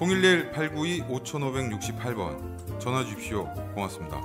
[0.00, 3.44] 011-892-5568번 전화 주십시오.
[3.74, 4.20] 고맙습니다.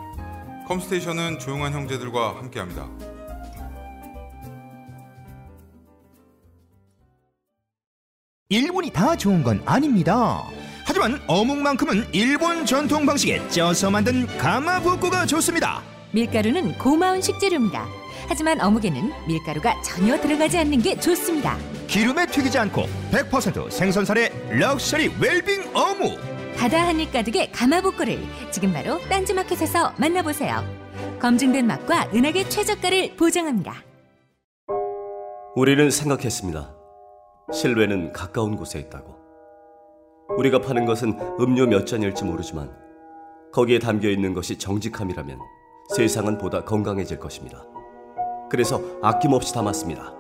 [0.67, 2.88] 컴스테이션은 조용한 형제들과 함께합니다.
[8.50, 10.44] 일본이 다 좋은 건 아닙니다.
[10.85, 15.81] 하지만 어묵만큼은 일본 전통 방식에 쪄서 만든 가마부코가 좋습니다.
[16.11, 17.85] 밀가루는 고마운 식재료입니다.
[18.28, 21.58] 하지만 어묵에는 밀가루가 전혀 들어가지 않는 게 좋습니다.
[21.88, 26.20] 기름에 튀기지 않고 100% 생선살의 럭셔리 웰빙 어묵.
[26.58, 28.20] 바다 한입 가득의 가마복고를
[28.52, 30.64] 지금 바로 딴지마켓에서 만나보세요.
[31.20, 33.73] 검증된 맛과 은하계 최저가를 보장합니다.
[35.56, 36.76] 우리는 생각했습니다.
[37.53, 39.16] 실외는 가까운 곳에 있다고.
[40.38, 42.72] 우리가 파는 것은 음료 몇 잔일지 모르지만
[43.53, 45.40] 거기에 담겨 있는 것이 정직함이라면
[45.96, 47.64] 세상은 보다 건강해질 것입니다.
[48.56, 50.14] 그래서 아낌없이 담았습니다.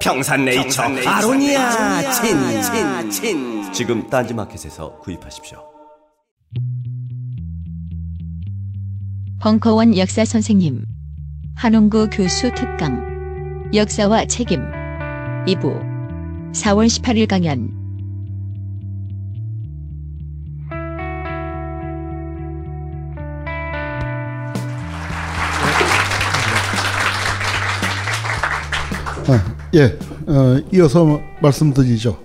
[0.00, 2.10] 평산네이처, 아로니아.
[2.12, 3.72] 친 친 친.
[3.74, 5.58] 지금 딴지마켓에서 구입하십시오.
[9.42, 10.82] 벙커원 역사 선생님
[11.56, 13.04] 한홍구 교수 특강
[13.74, 14.62] 역사와 책임
[15.46, 15.78] 2부
[16.54, 17.70] 4월 18일 강연
[29.26, 32.22] 아, 예, 어, 이어서 말씀드리죠.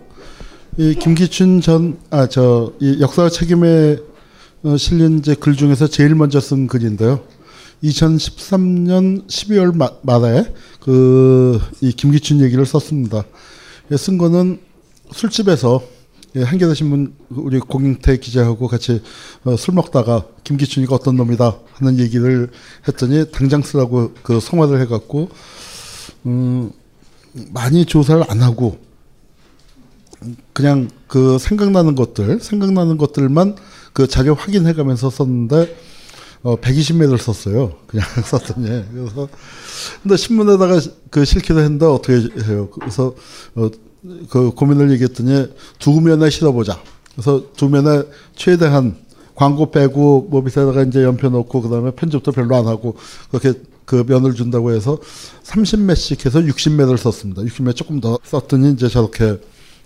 [0.78, 3.98] 이 김기춘 전, 아, 저, 이 역사 책임에
[4.64, 7.22] 어, 실린 이제 글 중에서 제일 먼저 쓴 글인데요.
[7.86, 13.24] 2013년 12월 마, 말에 그, 이 김기춘 얘기를 썼습니다.
[13.92, 14.60] 예, 쓴 거는
[15.14, 15.82] 술집에서
[16.36, 19.02] 예, 한겨레 신문 우리 공인태 기자하고 같이
[19.46, 22.50] 어, 술 먹다가 김기춘이가 어떤 놈이다 하는 얘기를
[22.90, 25.30] 했더니 당장 쓰라고 그 성화를 해갖고
[26.26, 26.72] 음,
[27.52, 28.78] 많이 조사를 안 하고
[30.54, 33.56] 그냥 그 생각나는 것들 생각나는 것들만
[33.94, 35.76] 그 자료 확인해 가면서 썼는데
[36.42, 37.74] 어 120매를 썼어요.
[37.88, 39.28] 그냥 썼더니 그래서
[40.02, 40.80] 근데 신문에다가
[41.10, 42.14] 그 실기도 했는데 어떻게
[42.46, 42.70] 해요?
[42.70, 43.14] 그래서
[43.56, 43.70] 어
[44.30, 45.48] 그 고민을 얘기했더니
[45.78, 46.82] 두 면에 실어보자.
[47.14, 48.04] 그래서 두 면에
[48.36, 48.96] 최대한
[49.36, 52.96] 광고 빼고 뭐 밑에다가 이제 연표 넣고 그다음에 편집도 별로 안 하고
[53.30, 53.54] 그렇게
[53.90, 55.00] 그 면을 준다고 해서
[55.44, 57.42] 30매씩 해서 60매를 썼습니다.
[57.42, 59.40] 60매 조금 더 썼더니 이제 저렇게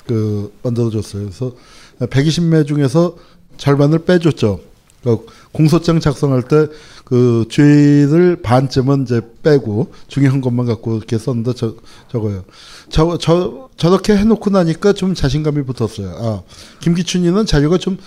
[0.05, 1.23] 그 만들어줬어요.
[1.23, 1.55] 그래서
[1.99, 3.15] 120매 중에서
[3.55, 4.59] 절반을 빼줬죠.
[5.03, 6.67] 그 공소장 작성할 때
[7.03, 11.75] 그 죄를 반쯤은 이제 빼고 중요한 것만 갖고 이렇게 썼는데 저
[12.11, 12.43] 저거요.
[12.89, 16.09] 저 저 저렇게 해놓고 나니까 좀 자신감이 붙었어요.
[16.09, 16.41] 아
[16.79, 17.97] 김기춘이는 자료가 좀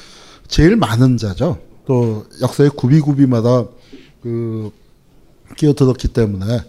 [0.48, 1.58] 제일 많은 자죠.
[1.86, 3.66] 또 역사의 구비구비마다
[4.22, 4.70] 그
[5.56, 6.62] 끼어들었기 때문에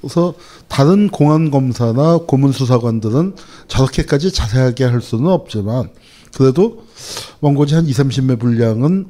[0.00, 0.34] 그래서
[0.68, 3.36] 다른 공안 검사나 고문 수사관들은
[3.68, 5.90] 저렇게까지 자세하게 할 수는 없지만
[6.36, 6.84] 그래도
[7.40, 9.06] 원고지 한 2, 30매 분량은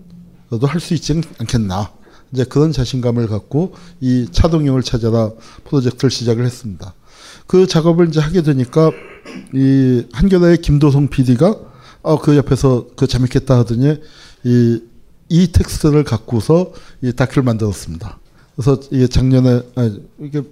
[0.49, 1.91] 그래도 할 수 있지 않겠나.
[2.33, 5.31] 이제 그런 자신감을 갖고 이 차동용을 찾아라
[5.65, 6.95] 프로젝트를 시작을 했습니다.
[7.47, 8.91] 그 작업을 이제 하게 되니까
[9.55, 11.57] 이 한겨레의 김도성 PD가
[12.03, 14.01] 어, 그 옆에서 그 재밌겠다 하더니
[14.45, 14.81] 이,
[15.29, 18.19] 이 텍스트를 갖고서 이 다큐를 만들었습니다.
[18.57, 20.43] 그래서 이게 작년에 아니, 이게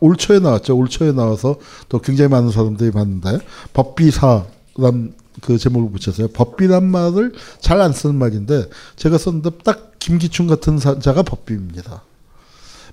[0.00, 0.76] 올 초에 나왔죠.
[0.76, 1.56] 올 초에 나와서
[1.88, 3.38] 또 굉장히 많은 사람들이 봤는데
[3.72, 6.28] 법비사란 그 제목을 붙였어요.
[6.28, 12.02] 법비란 말을 잘 안 쓰는 말인데 제가 썼는데 딱 김기춘 같은 자가 법비입니다.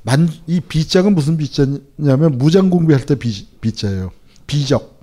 [0.03, 4.11] 만, 이 비자가 무슨 비자냐면 무장공비할 때 비, 비자예요.
[4.47, 4.99] 비적.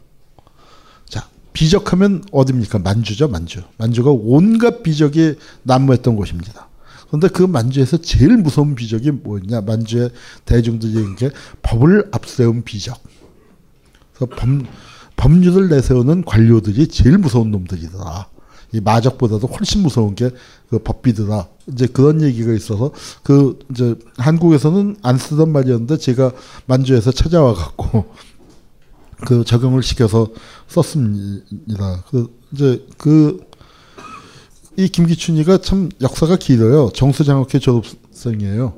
[1.07, 2.81] 자, 비적하면 어딥니까?
[2.81, 3.63] 만주죠, 만주.
[3.77, 6.68] 만주가 온갖 비적이 난무했던 곳입니다.
[7.09, 9.63] 그런데 그 만주에서 제일 무서운 비적이 뭐였냐?
[9.63, 10.11] 만주의
[10.45, 11.31] 대중들이 게
[11.63, 12.99] 법을 앞세운 비적.
[14.15, 14.49] 그래서 법,
[15.17, 18.29] 법률을 내세우는 관료들이 제일 무서운 놈들이다.
[18.73, 20.31] 이 마적보다도 훨씬 무서운 게
[20.71, 21.49] 그 법비드다.
[21.73, 26.33] 이제 그런 얘기가 있어서 그 이제 한국에서는 안 쓰던 말이었는데 제가
[26.67, 28.07] 만주에서 찾아와 갖고
[29.27, 30.29] 그 적용을 시켜서
[30.69, 32.05] 썼습니다.
[32.11, 33.41] 그 이제 그
[34.79, 36.91] 이 김기춘이가 참 역사가 길어요.
[36.95, 38.75] 정수장학회 졸업생이에요.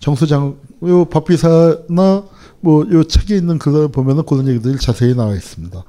[0.00, 2.24] 정수장 요 법비사나
[2.60, 5.84] 뭐 요 책에 있는 그걸 보면은 그런 얘기들이 자세히 나와 있습니다.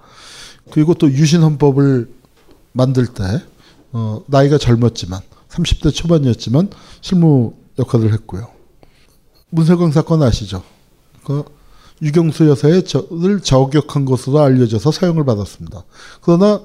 [0.72, 2.10] 그리고 또 유신헌법을
[2.74, 3.24] 만들 때
[3.94, 6.70] 어, 나이가 젊었지만 30대 초반이었지만
[7.00, 8.50] 실무 역할을 했고요.
[9.52, 10.64] 문세광 사건 아시죠?
[11.24, 11.46] 그
[12.02, 15.86] 유경수 여사의 저를 저격한 것으로 알려져서 사형을 받았습니다.
[16.20, 16.60] 그러나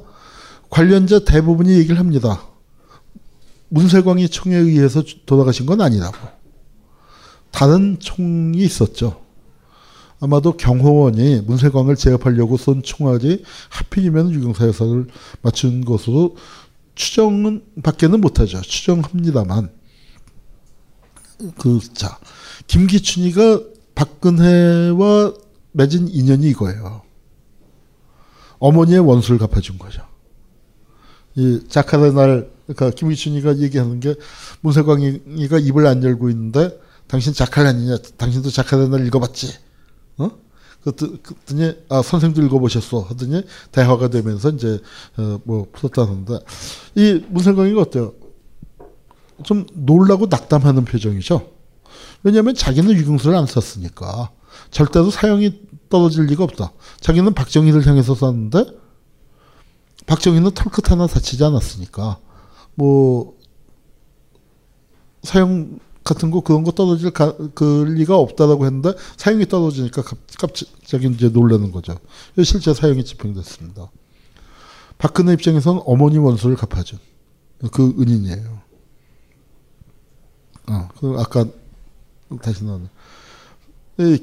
[0.71, 2.50] 관련자 대부분이 얘기를 합니다.
[3.71, 6.17] 문세광이 총에 의해서 돌아가신 건 아니라고.
[7.51, 9.23] 다른 총이 있었죠.
[10.21, 15.07] 아마도 경호원이 문세광을 제압하려고 쏜 총알이 하필이면 유경사 여사를
[15.41, 16.37] 맞춘 것으로
[16.95, 18.61] 추정은 밖에는 못하죠.
[18.61, 19.73] 추정합니다만
[21.59, 22.19] 그 자
[22.67, 23.63] 김기춘이가
[23.95, 25.33] 박근혜와
[25.73, 27.03] 맺은 인연이 이거예요.
[28.59, 30.03] 어머니의 원수를 갚아준 거죠.
[31.35, 34.15] 이 자카의 날 그러니까 김기춘이가 얘기하는 게
[34.61, 36.79] 문세광이가 입을 안 열고 있는데
[37.09, 37.97] 당신 자칼 아니냐?
[38.17, 38.51] 당신도
[38.91, 39.53] 날 읽어봤지?
[40.19, 40.31] 어?
[40.83, 44.81] 그랬더니 아 선생도 읽어보셨어 하더니 대화가 되면서 이제
[45.19, 46.39] 어, 뭐 풀었다는데
[46.95, 48.15] 이 문세광이가 어때요?
[49.43, 51.51] 좀 놀라고 낙담하는 표정이죠.
[52.23, 54.31] 왜냐하면 자기는 유경수를 안 썼으니까
[54.71, 56.73] 절대로 사형이 떨어질 리가 없다.
[57.01, 58.65] 자기는 박정희를 향해서 썼는데
[60.07, 62.19] 박정희는 털끝 하나 다치지 않았으니까
[62.81, 63.37] 뭐
[65.23, 71.07] 사형 같은 거 그런 거 떨어질 가, 그 리가 없다라고 했는데 사형이 떨어지니까 갑, 갑자기
[71.09, 71.99] 이제 놀라는 거죠.
[72.43, 73.91] 실제 사형이 집행됐습니다.
[74.97, 76.99] 박근혜 입장에서는 어머니 원수를 갚아준
[77.71, 78.63] 그 은인이에요.
[80.71, 81.45] 어, 그 아까
[82.41, 82.87] 다시 나오네.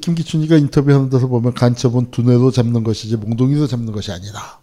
[0.02, 4.62] 김기춘이가 인터뷰하는 데서 보면 간첩은 두뇌로 잡는 것이지 몽둥이로 잡는 것이 아니다.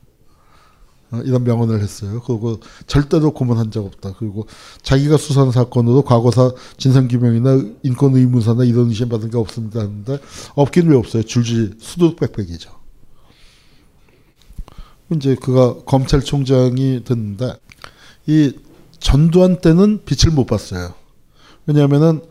[1.14, 2.20] 어, 이런 명언을 했어요.
[2.26, 4.14] 그리고 절대로 고문한 적 없다.
[4.19, 4.46] 그리고
[4.82, 10.19] 자기가 수사한 사건으로 과거사 진상규명이나 인권 의무사나 이런 의심 받은 게 없습니다 하는데
[10.55, 11.22] 없긴 왜 없어요.
[11.22, 12.70] 줄줄이 수두룩백백이죠.
[15.12, 17.55] 이제 그가 검찰총장이 됐는데
[18.26, 18.52] 이
[18.99, 20.94] 전두환 때는 빛을 못 봤어요.
[21.66, 22.22] 왜냐하면은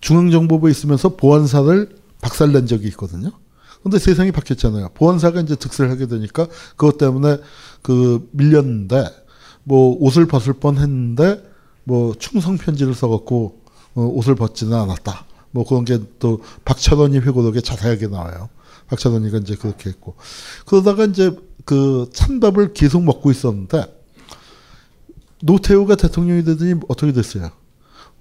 [0.00, 3.30] 중앙정보부에 있으면서 보안사를 박살낸 적이 있거든요.
[3.86, 4.88] 근데 세상이 바뀌었잖아요.
[4.94, 7.38] 보안사가 이제 득세를 하게 되니까 그것 때문에
[7.82, 9.04] 그 밀렸는데
[9.62, 11.40] 뭐 옷을 벗을 뻔했는데
[11.84, 13.60] 뭐 충성 편지를 써갖고
[13.94, 15.24] 어 옷을 벗지는 않았다.
[15.52, 18.48] 뭐 그런 게 또 박찬원이 회고록에 자세하게 나와요.
[18.88, 20.16] 박찬원이가 이제 그렇게 했고
[20.66, 21.30] 그러다가 이제
[21.64, 23.84] 그 찬밥을 계속 먹고 있었는데
[25.44, 27.52] 노태우가 대통령이 되더니 어떻게 됐어요?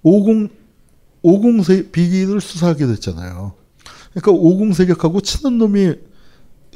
[0.03, 0.51] 50
[1.23, 3.64] 50세 비리를 수사하게 됐잖아요.
[4.15, 5.93] 그러니까 50 세력하고 치는 놈이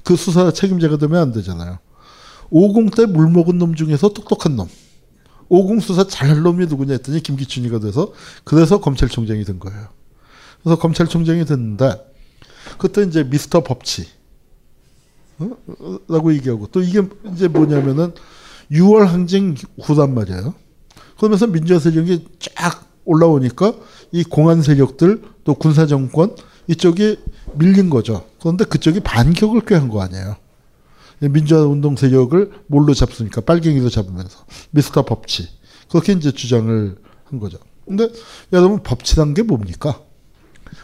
[0.04, 1.80] 그 수사 책임자가 되면 안 되잖아요.
[2.52, 4.68] 50때물 먹은 놈 중에서 똑똑한 놈.
[5.48, 8.12] 50 수사 잘할 놈이 누구냐 했더니 김기춘이가 돼서
[8.44, 9.88] 그래서 검찰총장이 된 거예요.
[10.62, 11.96] 그래서 검찰총장이 됐는데
[12.78, 14.08] 그때 이제 미스터 법치
[15.40, 15.58] 어?
[16.08, 17.02] 라고 얘기하고 또 이게
[17.34, 18.14] 이제 뭐냐면은
[18.72, 20.54] 6월 항쟁 후단 말이에요.
[21.18, 23.74] 그러면서 민주화 세력이 쫙 올라오니까
[24.12, 26.36] 이 공안 세력들 또 군사 정권
[26.68, 27.18] 이쪽이
[27.56, 28.26] 밀린 거죠.
[28.40, 30.36] 그런데 그쪽이 반격을 꽤한거 아니에요.
[31.20, 33.42] 민주화 운동 세력을 뭘로 잡습니까?
[33.42, 35.50] 빨갱이로 잡으면서 미스터 법치
[35.90, 37.58] 그렇게 이제 주장을 한 거죠.
[37.86, 38.10] 근데
[38.54, 40.02] 여러분 법치란 게 뭡니까?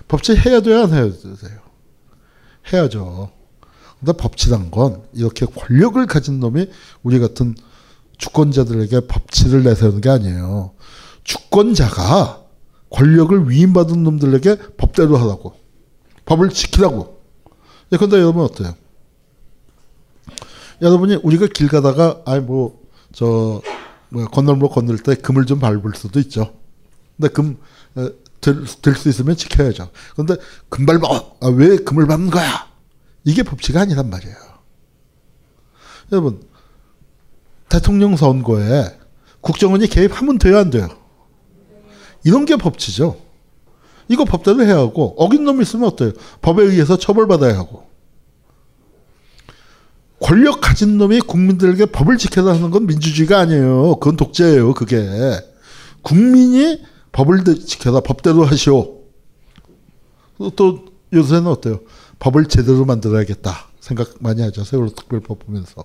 [0.07, 1.60] 법치 해야 돼요, 안 해야 돼요?
[2.74, 3.31] 해야죠.
[4.00, 6.67] 근데 법치란 건 이렇게 권력을 가진 놈이
[7.03, 7.55] 우리 같은
[8.17, 10.74] 주권자들에게 법치를 내세우는 게 아니에요.
[11.24, 12.43] 주권자가
[12.89, 15.53] 권력을 위임받은 놈들에게 법대로 하라고.
[16.25, 17.22] 법을 지키라고.
[17.98, 18.75] 근데 여러분 어때요?
[20.82, 23.62] 여러분이 우리가 길 가다가 아이 뭐저
[24.10, 26.53] 뭐야 건널목 건널 때 금을 좀 밟을 수도 있죠.
[27.17, 27.58] 근데 금
[28.41, 29.89] 될 수 있으면 지켜야죠.
[30.13, 30.36] 그런데
[30.70, 31.08] 금 밟아
[31.41, 32.67] 아, 왜 금을 밟는 거야?
[33.24, 34.36] 이게 법치가 아니란 말이에요.
[36.12, 36.44] 여러분
[37.70, 39.00] 대통령 선거에
[39.41, 40.88] 국정원이 개입하면 돼요 안 돼요?
[42.24, 43.20] 이런 게 법치죠.
[44.07, 46.12] 이거 법대로 해야 하고 어긴 놈 있으면 어때요?
[46.41, 47.85] 법에 의해서 처벌받아야 하고
[50.21, 53.95] 권력 가진 놈이 국민들에게 법을 지켜야 하는 건 민주주의가 아니에요.
[54.00, 54.74] 그건 독재예요.
[54.74, 55.07] 그게
[56.01, 56.81] 국민이
[57.12, 59.01] 법을 지켜라 법대로 하시오.
[60.55, 61.79] 또 요새는 어때요?
[62.19, 64.63] 법을 제대로 만들어야겠다 생각 많이 하죠.
[64.63, 65.83] 세월호 특별법 보면서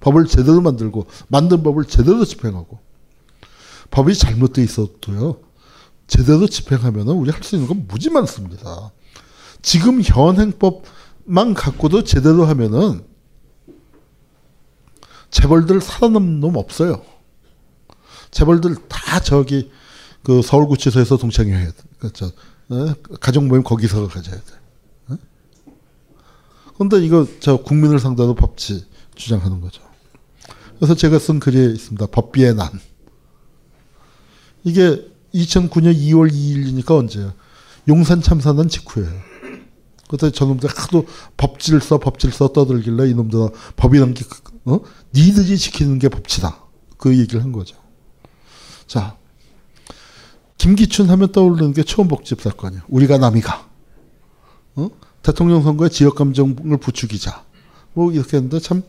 [0.00, 2.78] 법을 제대로 만들고 만든 법을 제대로 집행하고
[3.90, 5.38] 법이 잘못돼 있어도요.
[6.06, 8.92] 제대로 집행하면 우리 할 수 있는 건 무지 많습니다.
[9.62, 13.04] 지금 현행법만 갖고도 제대로 하면은
[15.30, 17.04] 재벌들 살아남는 놈 없어요.
[18.30, 19.70] 재벌들 다 저기
[20.22, 21.76] 그 서울구치소에서 동창회해야 돼.
[21.98, 22.30] 그렇죠.
[23.20, 25.18] 가족 모임 거기서 가져야 돼.
[26.74, 29.82] 그런데 이거 저 국민을 상대로 법치 주장하는 거죠.
[30.76, 32.06] 그래서 제가 쓴 글이 있습니다.
[32.06, 32.68] 법비의 난.
[34.64, 37.32] 이게 2009년 2월 2일이니까 언제요?
[37.88, 39.10] 용산 참사난 직후예요.
[40.08, 44.24] 그때 저놈들 하도 법질서 법질서 떠들길래 이놈들 법이란 게
[44.66, 44.80] 어?
[45.14, 46.58] 니들이 지키는 게 법치다.
[46.98, 47.76] 그 얘기를 한 거죠.
[48.86, 49.16] 자,
[50.58, 52.82] 김기춘 하면 떠오르는 게 초원복집 사건이에요.
[52.88, 53.68] 우리가 남이가.
[54.76, 54.90] 어?
[55.22, 57.44] 대통령 선거에 지역 감정을 부추기자.
[57.92, 58.82] 뭐 이렇게 했는데 참,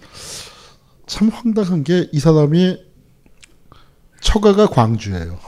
[1.08, 2.78] 참 황당한 게 이 사람이
[4.22, 5.40] 처가가 광주예요.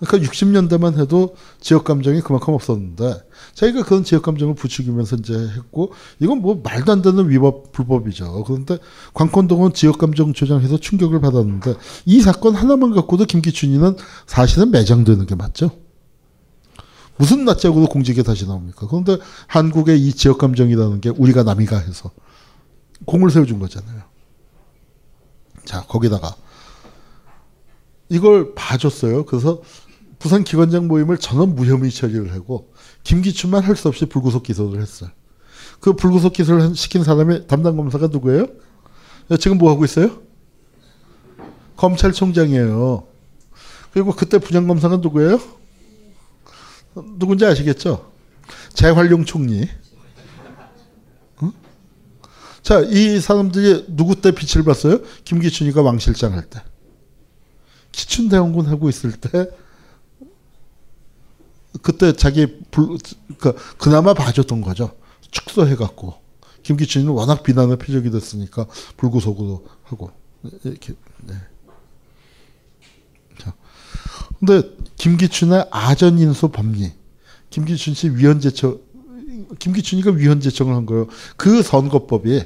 [0.00, 3.22] 그러니까 60년대만 해도 지역 감정이 그만큼 없었는데
[3.54, 8.44] 자기가 그런 지역 감정을 부추기면서 이제 했고 이건 뭐 말도 안 되는 위법 불법이죠.
[8.44, 8.78] 그런데
[9.12, 11.74] 광권동은 지역 감정 조장해서 충격을 받았는데
[12.06, 15.70] 이 사건 하나만 갖고도 김기춘이는 사실은 매장되는 게 맞죠.
[17.16, 18.86] 무슨 낯짝으로 공직에 다시 나옵니까?
[18.86, 22.10] 그런데 한국의 이 지역 감정이라는 게 우리가 남이가 해서
[23.04, 24.00] 공을 세워준 거잖아요.
[25.66, 26.34] 자 거기다가
[28.08, 29.26] 이걸 봐줬어요.
[29.26, 29.60] 그래서
[30.20, 32.72] 부산 기관장 모임을 전원 무혐의 처리를 하고
[33.02, 35.10] 김기춘만 할 수 없이 불구속 기소를 했어요.
[35.80, 38.46] 그 불구속 기소를 시킨 사람의 담당 검사가 누구예요?
[39.40, 40.20] 지금 뭐 하고 있어요?
[41.76, 43.06] 검찰총장이에요.
[43.92, 45.40] 그리고 그때 부장검사가 누구예요?
[47.18, 48.12] 누군지 아시겠죠?
[48.74, 49.66] 재활용 총리.
[51.40, 51.52] 어?
[52.60, 55.00] 자, 이 사람들이 누구 때 빛을 봤어요?
[55.24, 56.60] 김기춘이가 왕실장 할 때.
[57.92, 59.48] 기춘대원군 하고 있을 때
[61.82, 62.98] 그때 자기 불,
[63.38, 64.92] 그, 그나마 봐줬던 거죠.
[65.30, 66.14] 축소해갖고
[66.62, 70.10] 김기춘은 워낙 비난의 표적이 됐으니까 불구속으로 하고
[70.64, 70.94] 이렇게.
[71.26, 71.34] 네.
[73.38, 73.54] 자,
[74.38, 74.62] 근데
[74.96, 76.92] 김기춘의 아전 인수 법리,
[77.50, 78.80] 김기춘 씨 위헌 제청,
[79.58, 81.06] 김기춘이가 위헌 제청을 한 거예요.
[81.36, 82.42] 그 선거법이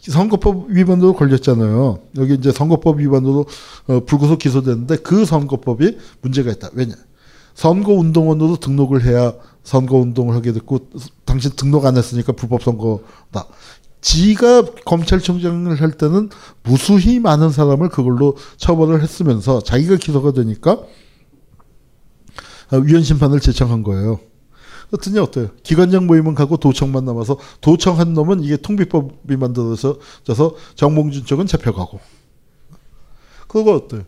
[0.00, 2.02] 선거법 위반으로 걸렸잖아요.
[2.16, 3.46] 여기 이제 선거법 위반으로
[3.86, 6.70] 어, 불구속 기소됐는데 그 선거법이 문제가 있다.
[6.72, 6.94] 왜냐?
[7.60, 10.88] 선거운동원으로 등록을 해야 선거운동을 하게 됐고
[11.26, 13.46] 당신 등록 안 했으니까 불법 선거다.
[14.00, 16.30] 지가 검찰총장을 할 때는
[16.62, 20.80] 무수히 많은 사람을 그걸로 처벌을 했으면서 자기가 기소가 되니까
[22.72, 24.20] 어, 위헌 심판을 제청한 거예요.
[24.88, 25.50] 그랬더니 어때요?
[25.62, 32.00] 기관장 모임은 가고 도청만 남아서 도청한 놈은 이게 통비법이 만들어서 져서 정몽준 쪽은 잡혀가고.
[33.48, 34.04] 그거 어때요?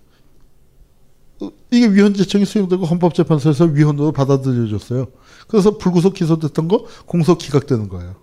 [1.71, 5.07] 이게 위헌 제청이 수용되고 헌법재판소에서 위헌으로 받아들여졌어요.
[5.49, 8.17] 그래서 불구속 기소됐던 거 공소 기각되는 거예요.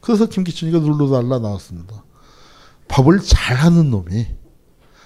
[0.00, 2.04] 그래서 김기춘이가 룰루랄라 나왔습니다.
[2.88, 4.26] 법을 잘하는 놈이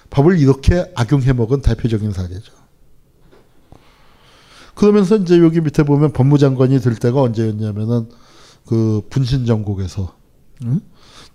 [0.09, 2.53] 법을 이렇게 악용해 먹은 대표적인 사례죠.
[4.73, 8.09] 그러면서 이제 여기 밑에 보면 법무장관이 될 때가 언제였냐면은
[8.65, 10.15] 그 분신정국에서
[10.65, 10.81] 응?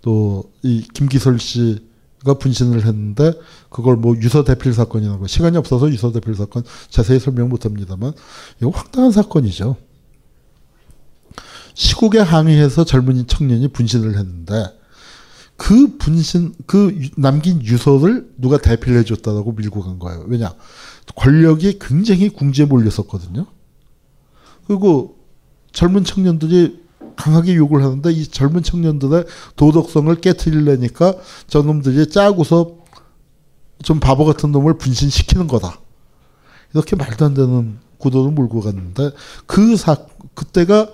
[0.02, 1.89] 또이 김기설 씨
[2.24, 3.32] 가 분신을 했는데
[3.70, 8.12] 그걸 뭐 유서 대필 사건이라고 시간이 없어서 유서 대필 사건 자세히 설명 못합니다만
[8.60, 9.76] 이거 황당한 사건이죠.
[11.74, 14.66] 시국에 항의해서 젊은 청년이 분신을 했는데
[15.56, 20.24] 그 분신 그 남긴 유서를 누가 대필해 를 줬다고 밀고 간 거예요.
[20.26, 20.54] 왜냐
[21.16, 23.46] 권력이 굉장히 궁지에 몰렸었거든요.
[24.66, 25.18] 그리고
[25.72, 26.82] 젊은 청년들이
[27.16, 29.24] 강하게 욕을 하는데 이 젊은 청년들의
[29.56, 31.14] 도덕성을 깨뜨리려니까
[31.46, 32.76] 저놈들이 짜고서
[33.82, 35.78] 좀 바보 같은 놈을 분신시키는 거다.
[36.74, 39.10] 이렇게 말도 안 되는 구도를 몰고 갔는데
[39.46, 39.96] 그 사,
[40.34, 40.90] 그때가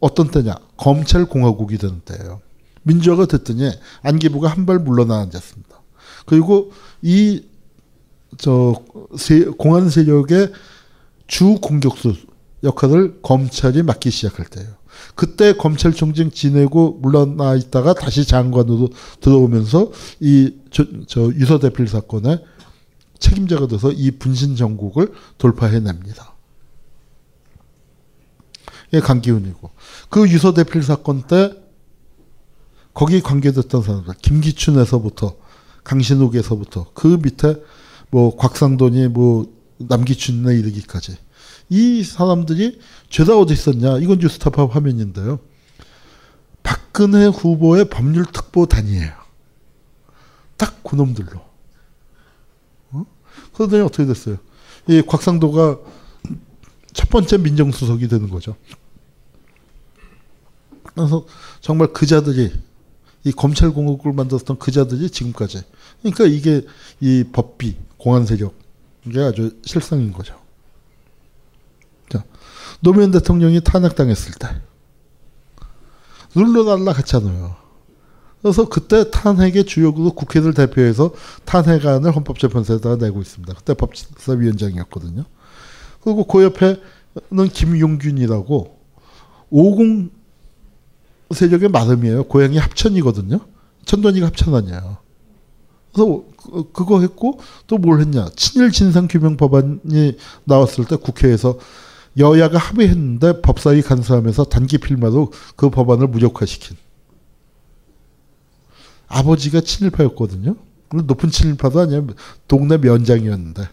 [0.00, 0.54] 어떤 때냐.
[0.76, 2.40] 검찰 공화국이 되는 때예요.
[2.82, 3.70] 민주화가 됐더니
[4.02, 5.80] 안기부가 한 발 물러나 앉았습니다.
[6.26, 8.74] 그리고 이저
[9.58, 10.52] 공안 세력의
[11.26, 12.14] 주 공격수
[12.62, 14.70] 역할을 검찰이 맡기 시작할 때예요.
[15.14, 18.88] 그때 검찰총장 지내고 물러나 있다가 다시 장관으로
[19.20, 22.42] 들어오면서 이 저, 저 유서 대필 사건의
[23.18, 26.34] 책임자가 돼서 이 분신 정국을 돌파해냅니다.
[28.88, 29.70] 이게 강기훈이고
[30.08, 31.52] 그 유서 대필 사건 때
[32.92, 35.36] 거기 관계됐던 사람들 김기춘에서부터
[35.82, 37.56] 강신욱에서부터 그 밑에
[38.10, 41.16] 뭐 곽상돈이 뭐 남기춘에 이르기까지
[41.68, 42.78] 이 사람들이
[43.08, 45.40] 죄다 어디 있었냐 이건 뉴스타파 화면인데요.
[46.62, 49.12] 박 박근혜 후보의 법률 특보단이에요.
[50.56, 51.40] 딱 그놈들로.
[52.92, 53.04] 어?
[53.52, 54.38] 그러더니 어떻게 됐어요?
[54.86, 55.80] 이 곽상도가
[56.92, 58.54] 첫 번째 민정수석이 되는 거죠.
[60.84, 61.26] 그래서
[61.60, 62.52] 정말 그자들이
[63.24, 65.62] 이 검찰 공화국을 만들었던 그자들이 지금까지
[66.00, 66.64] 그러니까 이게
[67.00, 68.54] 이 법비 공안 세력
[69.04, 70.40] 이게 아주 실상인 거죠.
[72.74, 74.48] 자 노무현 대통령이 탄핵당했을 때
[76.36, 77.56] 눌러달라 했잖아요.
[78.42, 81.12] 그래서 그때 탄핵의 주역으로 국회를 대표해서
[81.44, 83.54] 탄핵안을 헌법재판소에다가 내고 있습니다.
[83.54, 85.24] 그때 법사위원장이었거든요.
[86.02, 88.78] 그리고 그 옆에는 김용균이라고
[89.50, 90.12] 50
[91.32, 92.24] 세력의 마름이에요.
[92.24, 93.38] 고향이 합천이거든요.
[93.86, 94.98] 천돈이가 합천 아니에요.
[95.94, 98.26] 그래서 그- 그거 했고 또 뭘 했냐.
[98.36, 101.58] 친일 진상 규명 법안이 나왔을 때 국회에서
[102.18, 106.76] 여야가 합의했는데 법사위 간수하면서 단기 필마로 그 법안을 무력화시킨.
[109.08, 110.56] 아버지가 친일파였거든요.
[111.04, 112.06] 높은 친일파도 아니에요.
[112.46, 113.68] 동네 면장이었는데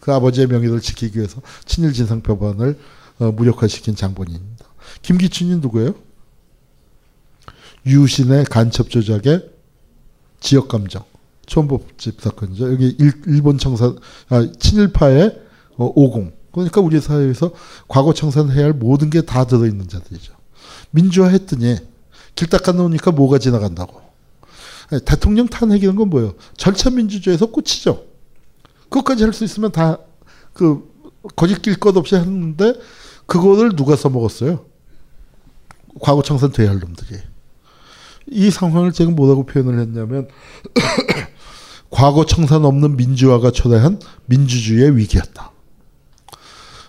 [0.00, 2.78] 그 아버지의 명예를 지키기 위해서 친일 진상 법안을
[3.18, 4.66] 어, 무력화시킨 장본인입니다.
[5.02, 5.94] 김기춘이 누구예요?
[7.86, 9.48] 유신의 간첩 조작의
[10.40, 11.04] 지역 감정
[11.46, 12.72] 초원법집 사건이죠.
[12.72, 13.96] 여기 일, 본 청산
[14.28, 15.40] 아, 친일파의
[15.76, 17.52] 어, 50 그러니까 우리 사회에서
[17.88, 20.32] 과거 청산해야 할 모든 게 다 들어있는 자들이죠.
[20.90, 21.76] 민주화 했더니
[22.34, 24.00] 길 닦아 놓으니까 뭐가 지나간다고.
[25.04, 26.34] 대통령 탄핵이라는 건 뭐예요?
[26.56, 28.04] 절차 민주주의에서 끝이죠.
[28.88, 29.98] 그것까지 할 수 있으면 다
[30.52, 30.90] 그
[31.36, 32.72] 거짓 길 것 없이 했는데
[33.26, 34.64] 그거를 누가 써먹었어요?
[36.00, 37.20] 과거 청산 돼야 할 놈들이.
[38.28, 40.28] 이 상황을 제가 뭐라고 표현을 했냐면
[41.90, 45.52] 과거 청산 없는 민주화가 초래한 민주주의의 위기였다.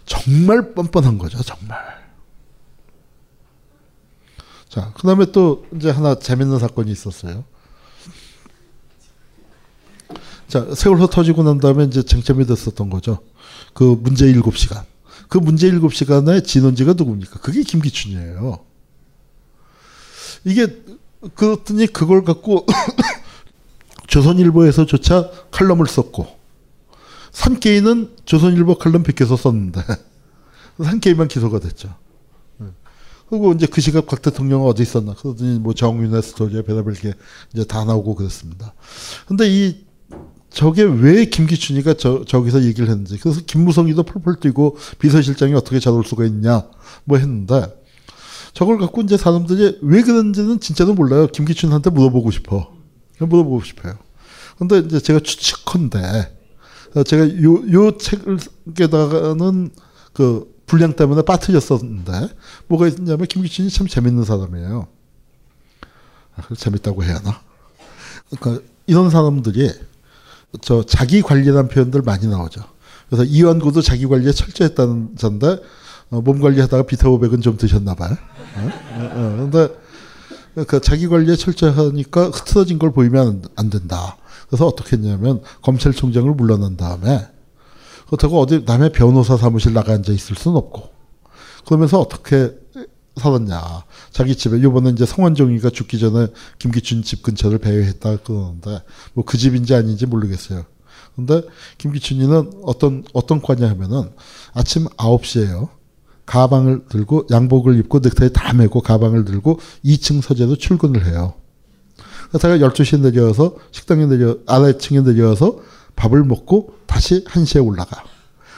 [0.08, 1.78] 정말 뻔뻔한 거죠, 정말.
[4.70, 7.44] 자, 그 다음에 또 이제 하나 재밌는 사건이 있었어요.
[10.48, 13.20] 자, 세월호 터지고 난 다음에 이제 쟁점이 됐었던 거죠.
[13.74, 14.86] 그 문제 7시간.
[15.28, 17.42] 그 문제 7시간의 진원지가 누굽니까?
[17.42, 18.60] 그게 김기춘이에요.
[20.46, 20.68] 이게
[21.36, 22.66] 그랬더니 그걸 갖고
[24.08, 26.37] 조선일보에서조차 칼럼을 썼고
[27.32, 29.82] 산케이는 조선일보 칼럼 비켜서 썼는데
[30.84, 31.94] 산케이만 기소가 됐죠.
[32.58, 32.68] 네.
[33.30, 35.14] 그리고 이제 그 시각 곽 대통령은 어디 있었나?
[35.14, 37.14] 그러더니 뭐 정윤회 스토리에 별의별 게
[37.54, 38.74] 이제 다 나오고 그랬습니다.
[39.28, 39.86] 근데 이
[40.50, 43.18] 저게 왜 김기춘이가 저, 저기서 얘기를 했는지.
[43.20, 46.64] 그래서 김무성이도 펄펄 뛰고 비서실장이 어떻게 저럴 수가 있냐
[47.04, 47.68] 뭐 했는데
[48.54, 51.28] 저걸 갖고 이제 사람들이 왜 그런지는 진짜로 몰라요.
[51.28, 52.74] 김기춘한테 물어보고 싶어.
[53.20, 53.98] 물어보고 싶어요.
[54.58, 56.37] 근데 이제 제가 추측컨대
[57.06, 59.70] 제가 요, 요 책에다가는
[60.14, 62.30] 그 분량 때문에 빠뜨렸었는데
[62.68, 64.88] 뭐가 있냐면 김기춘이 참 재밌는 사람이에요.
[66.36, 67.42] 아, 재밌다고 해야 하나?
[68.30, 69.72] 그러니까 이런 사람들이
[70.62, 72.62] 저 자기 관리라는 표현들 많이 나오죠.
[73.10, 75.60] 그래서 이완구도 자기 관리에 철저했다는 전데
[76.10, 78.16] 어, 몸 관리하다가 비타오백은 좀 드셨나 봐요.
[78.56, 78.70] 어?
[78.96, 79.70] 어, 근데
[80.66, 84.18] 그 자기 관리에 철저하니까 흐트러진 걸 보이면 안, 안 된다.
[84.48, 87.28] 그래서 어떻게 했냐면 검찰총장을 물러난 다음에
[88.08, 90.90] 그렇다고 어디 남의 변호사 사무실 나가 앉아 있을 수는 없고
[91.66, 92.52] 그러면서 어떻게
[93.18, 93.84] 살았냐.
[94.12, 96.28] 자기 집에 요번에 이제 성원종이가 죽기 전에
[96.60, 98.82] 김기춘 집 근처를 배회했다 그러는데
[99.14, 100.66] 뭐 그 집인지 아닌지 모르겠어요.
[101.16, 101.42] 근데
[101.80, 104.12] 김기춘이는 어떤 어떤 과냐 하면은
[104.54, 105.70] 아침 9시에요.
[106.28, 111.34] 가방을 들고 양복을 입고 넥타이 다 메고 가방을 들고 2층 서재로 출근을 해요.
[112.30, 115.60] 그러다가 12시에 내려와서 식당에 내려 아래층에 내려와서
[115.96, 118.04] 밥을 먹고 다시 1시에 올라가.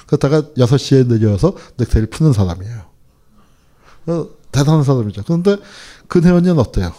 [0.07, 2.89] 그러다가 6시에 내려와서 넥타이를 푸는 사람이에요.
[4.07, 5.23] 어, 대단한 사람이죠.
[5.23, 5.57] 그런데
[6.07, 6.93] 근혜원이는 어때요?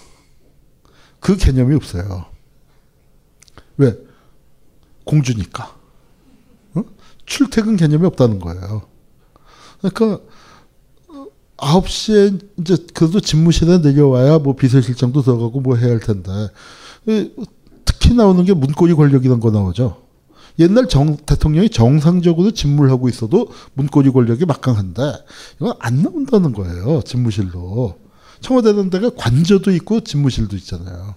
[1.19, 2.27] 그 개념이 없어요.
[3.77, 3.97] 왜?
[5.05, 5.77] 공주니까.
[6.75, 6.85] 어?
[7.27, 8.83] 출퇴근 개념이 없다는 거예요.
[9.81, 10.23] 그러니까
[11.61, 16.31] 9시에 이제 그래도 집무실에 내려와야 뭐 비서실장도 들어가고 뭐 해야 할 텐데
[17.85, 20.03] 특히 나오는 게 문고리 권력이라는 거 나오죠.
[20.59, 25.03] 옛날 정, 대통령이 정상적으로 집무하고 있어도 문고리 권력이 막강한데
[25.61, 27.03] 이건 안 나온다는 거예요.
[27.03, 27.97] 집무실로.
[28.41, 31.15] 청와대는 데가 관저도 있고 집무실도 있잖아요.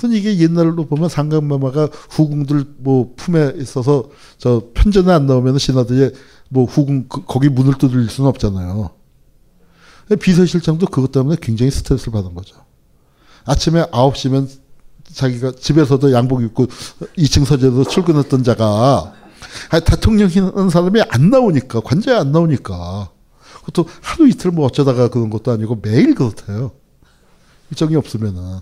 [0.00, 4.08] 그래서 이게 옛날로 보면 상감마마가 후궁들 뭐 품에 있어서
[4.38, 6.12] 저 편전에 안 나오면 신하들이
[6.48, 8.90] 뭐 후궁 그, 거기 문을 두드릴 수는 없잖아요.
[10.18, 12.56] 비서실장도 그것 때문에 굉장히 스트레스를 받은 거죠.
[13.44, 14.48] 아침에 9시면
[15.12, 16.66] 자기가 집에서도 양복 입고
[17.18, 19.12] 2층 서재로 출근했던 자가
[19.68, 23.10] 아니, 대통령이라는 사람이 안 나오니까 관저에 안 나오니까
[23.66, 26.72] 그것도 하루 이틀 뭐 어쩌다가 그런 것도 아니고 매일 그렇대요.
[27.70, 28.60] 일정이 없으면은.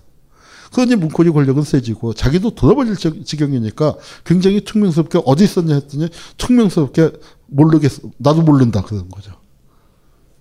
[0.73, 7.11] 그러니 문고리 권력은 세지고 자기도 돌아버릴 지- 지경이니까 굉장히 퉁명스럽게 어디 있었냐 했더니 퉁명스럽게
[7.47, 8.01] 모르겠어.
[8.17, 9.33] 나도 모른다 그런 거죠.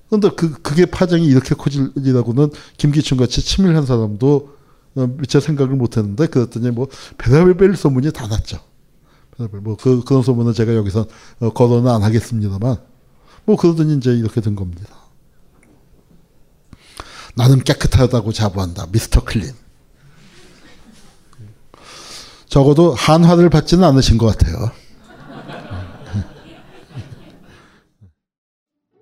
[0.09, 4.55] 그런데 그, 그게 파장이 이렇게 커지리라고는 김기춘 같이 치밀한 사람도
[4.97, 6.88] 어, 미처 생각을 못 했는데 그랬더니 뭐
[7.19, 8.59] 별의별 소문이 다 났죠.
[9.62, 11.07] 뭐 그, 그런 소문은 제가 여기서
[11.41, 12.77] 어, 거론은 안 하겠습니다만
[13.45, 14.95] 뭐 그러더니 이제 이렇게 된 겁니다.
[17.35, 18.87] 나는 깨끗하다고 자부한다.
[18.91, 19.23] Mr.
[19.25, 19.53] Clean.
[22.49, 24.71] 적어도 한화를 받지는 않으신 것 같아요.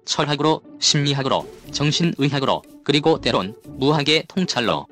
[0.04, 4.86] 철학으로, 심리학으로, 정신의학으로, 그리고 때론 무학의 통찰로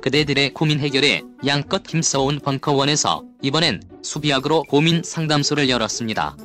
[0.00, 6.36] 그대들의 고민 해결에 양껏 힘써온 벙커원에서 이번엔 수비학으로 고민 상담소를 열었습니다.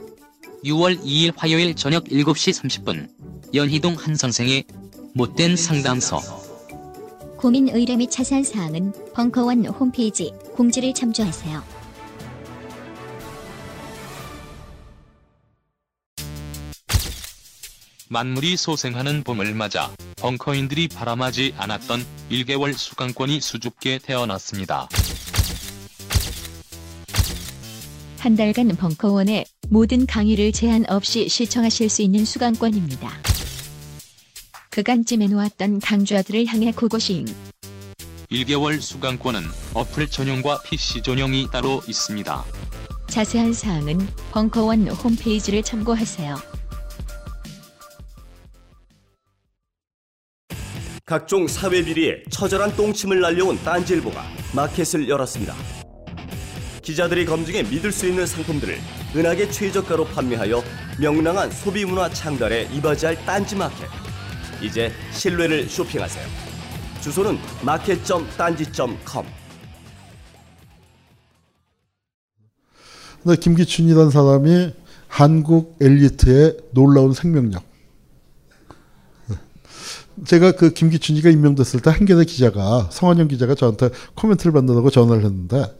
[0.65, 3.07] 6월 2일 화요일 저녁 7시 30분
[3.53, 4.65] 연희동 한 선생의
[5.13, 6.19] 못된 상담소
[7.41, 11.63] 고민 의뢰 및 자세한 사항은 벙커원 홈페이지 공지를 참조하세요.
[18.09, 24.87] 만물이 소생하는 봄을 맞아 벙커인들이 바람하지 않았던 1개월 수강권이 수줍게 태어났습니다.
[28.19, 33.30] 한 달간 벙커원의 모든 강의를 제한 없이 시청하실 수 있는 수강권입니다.
[34.71, 37.25] 그간 찜해놓았던 강좌들을 향해 고고싱.
[38.31, 39.41] 1개월 수강권은
[39.73, 42.45] 어플 전용과 PC 전용이 따로 있습니다.
[43.07, 43.99] 자세한 사항은
[44.31, 46.37] 벙커원 홈페이지를 참고하세요.
[51.05, 54.23] 각종 사회 비리에 처절한 똥침을 날려온 딴지일보가
[54.55, 55.53] 마켓을 열었습니다.
[56.81, 58.79] 기자들이 검증해 믿을 수 있는 상품들을
[59.17, 60.63] 은하계 최저가로 판매하여
[61.01, 63.89] 명랑한 소비 문화 창달에 이바지할 딴지 마켓.
[64.61, 66.25] 이제 신뢰를 쇼핑하세요.
[67.01, 69.25] 주소는 마켓.딴지.com.
[73.23, 74.73] 근데 김기춘이라는 사람이
[75.07, 77.63] 한국 엘리트의 놀라운 생명력.
[80.25, 85.71] 제가 그 김기춘이가 임명됐을 때 한겨레 기자가 성환영 기자가 저한테 코멘트를 받는다고 전화를 했는데 어,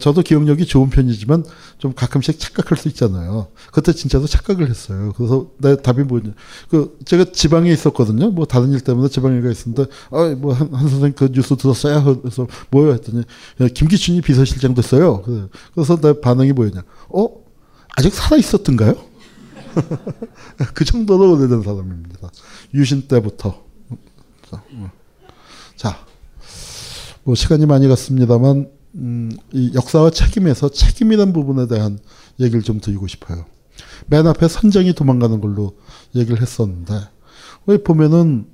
[0.00, 1.44] 저도 기억력이 좋은 편이지만
[1.78, 3.48] 좀 가끔씩 착각할 수 있잖아요.
[3.72, 5.14] 그때 진짜로 착각을 했어요.
[5.16, 6.32] 그래서 내 답이 뭐냐.
[6.68, 8.30] 그 제가 지방에 있었거든요.
[8.30, 12.20] 뭐 다른 일 때문에 지방에 가 있었는데 아뭐한 한 선생 그 뉴스 들었어요.
[12.20, 13.24] 그래서 뭐요 했더니
[13.60, 15.22] 야, 김기춘이 비서실장 됐어요.
[15.22, 15.46] 그래.
[15.74, 16.82] 그래서 내 반응이 뭐였냐.
[17.08, 17.28] 어
[17.96, 18.94] 아직 살아 있었던가요?
[20.74, 22.30] 그 정도로 오래된 사람입니다.
[22.74, 23.64] 유신 때부터.
[25.76, 25.96] 자,
[27.24, 31.98] 뭐 시간이 많이 갔습니다만 음, 이 역사와 책임에서 책임이란 부분에 대한
[32.40, 33.44] 얘기를 좀 드리고 싶어요.
[34.06, 35.76] 맨 앞에 선장이 도망가는 걸로
[36.14, 36.94] 얘기를 했었는데
[37.66, 38.46] 왜 보면은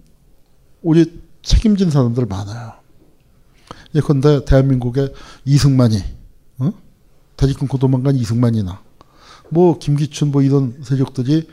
[0.83, 2.73] 우리 책임진 사람들 많아요.
[3.95, 5.13] 예컨대 대한민국의
[5.45, 6.03] 이승만이
[6.59, 6.73] 어?
[7.37, 8.81] 다리 끊고 도망간 이승만이나
[9.51, 11.49] 뭐 김기춘 뭐 이런 세력들이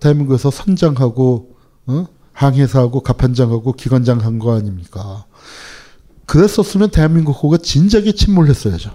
[0.00, 2.06] 대한민국에서 선장하고 어?
[2.32, 5.26] 항해사하고 갑판장하고 기관장 한 거 아닙니까?
[6.30, 8.92] 그랬었으면 대한민국 호가 진작에 침몰했어야죠.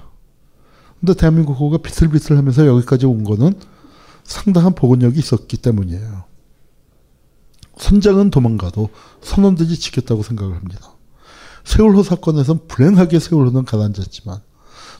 [1.01, 3.59] 근데 대한민국 호가 비틀비틀 하면서 여기까지 온 거는
[4.23, 6.23] 상당한 복원력이 있었기 때문이에요.
[7.77, 8.87] 선장은 도망가도
[9.19, 10.93] 선원들이 지켰다고 생각을 합니다.
[11.65, 14.39] 세월호 사건에선 불행하게 세월호는 가라앉았지만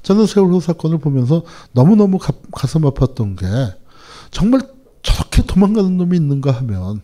[0.04, 3.48] 저는 세월호 사건을 보면서 너무너무 가, 가슴 아팠던 게
[4.32, 4.60] 정말
[5.04, 7.02] 저렇게 도망가는 놈이 있는가 하면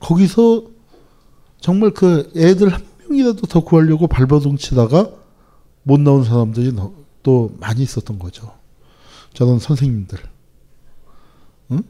[0.00, 0.64] 거기서
[1.62, 5.10] 정말 그 애들 한 명이라도 더 구하려고 발버둥 치다가
[5.82, 8.52] 못 나온 사람들이 너- 또 많이 있었던 거죠.
[9.34, 10.18] 저는 선생님들.
[11.72, 11.82] 응?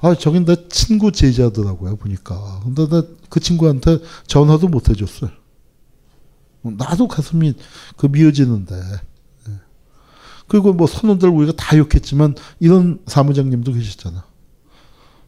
[0.00, 2.60] 아, 저긴 내 친구 제자더라고요, 보니까.
[2.64, 5.30] 근데 나 그 친구한테 전화도 못 해줬어요.
[6.62, 7.54] 나도 가슴이
[7.96, 8.74] 그 미어지는데.
[9.48, 9.52] 예.
[10.48, 14.24] 그리고 뭐 선원들 우리가 다 욕했지만 이런 사무장님도 계셨잖아.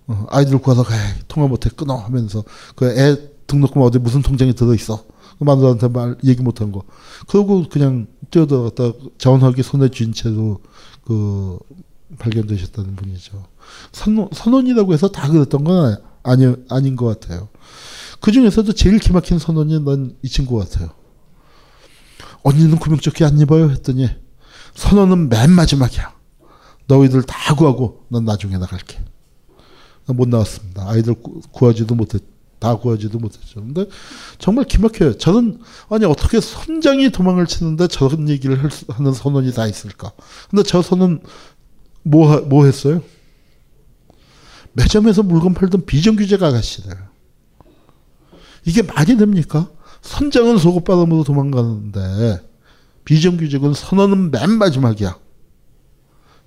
[0.06, 0.94] 어, 아이들 구하다 가
[1.28, 2.44] 통화 못해 끊어 하면서
[2.76, 3.16] 그 애
[3.46, 5.04] 등록금 어디 무슨 통장에 들어 있어.
[5.38, 6.83] 그 마누라한테 말 얘기 못한 거.
[7.28, 10.61] 그러고 그냥 뛰어들어갔다 전화기 손에 쥔 채로
[11.04, 11.59] 그
[12.18, 13.44] 발견되셨다는 분이죠.
[13.92, 17.48] 선원, 선원이라고 해서 다 그랬던 건 아니 아닌 것 같아요.
[18.20, 20.90] 그 중에서도 제일 기막힌 선원이 난 이 친구 같아요.
[22.42, 23.70] 언니는 구명조끼 안 입어요?
[23.70, 24.09] 했더니
[24.74, 26.12] 선원은 맨 마지막이야.
[26.87, 29.02] 너희들 다 구하고 난 나중에 나갈게.
[30.07, 30.87] 못 나왔습니다.
[30.88, 32.22] 아이들 구, 구하지도 못했,
[32.58, 33.60] 다 구하지도 못했죠.
[33.60, 33.86] 근데
[34.38, 35.18] 정말 기막혀요.
[35.18, 38.56] 저는, 아니, 어떻게 선장이 도망을 치는데 저런 얘기를
[38.88, 40.12] 하는 선원이 다 있을까?
[40.50, 41.20] 근데 저 선은
[42.02, 43.02] 뭐, 하- 뭐 했어요?
[44.72, 46.92] 매점에서 물건 팔던 비정규직 아가씨들.
[48.66, 49.70] 이게 말이 됩니까?
[50.02, 52.40] 선장은 속옷 바람으로 도망가는데
[53.04, 55.18] 비정규직은 선언은 맨 마지막이야.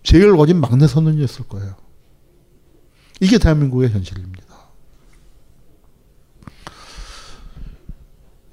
[0.03, 1.75] 제일 어린 막내 선언이었을 거예요.
[3.19, 4.46] 이게 대한민국의 현실입니다.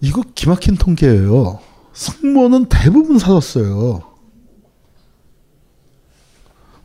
[0.05, 1.61] 이거 기막힌 통계예요.
[1.95, 4.03] 승무원은 대부분 살았어요.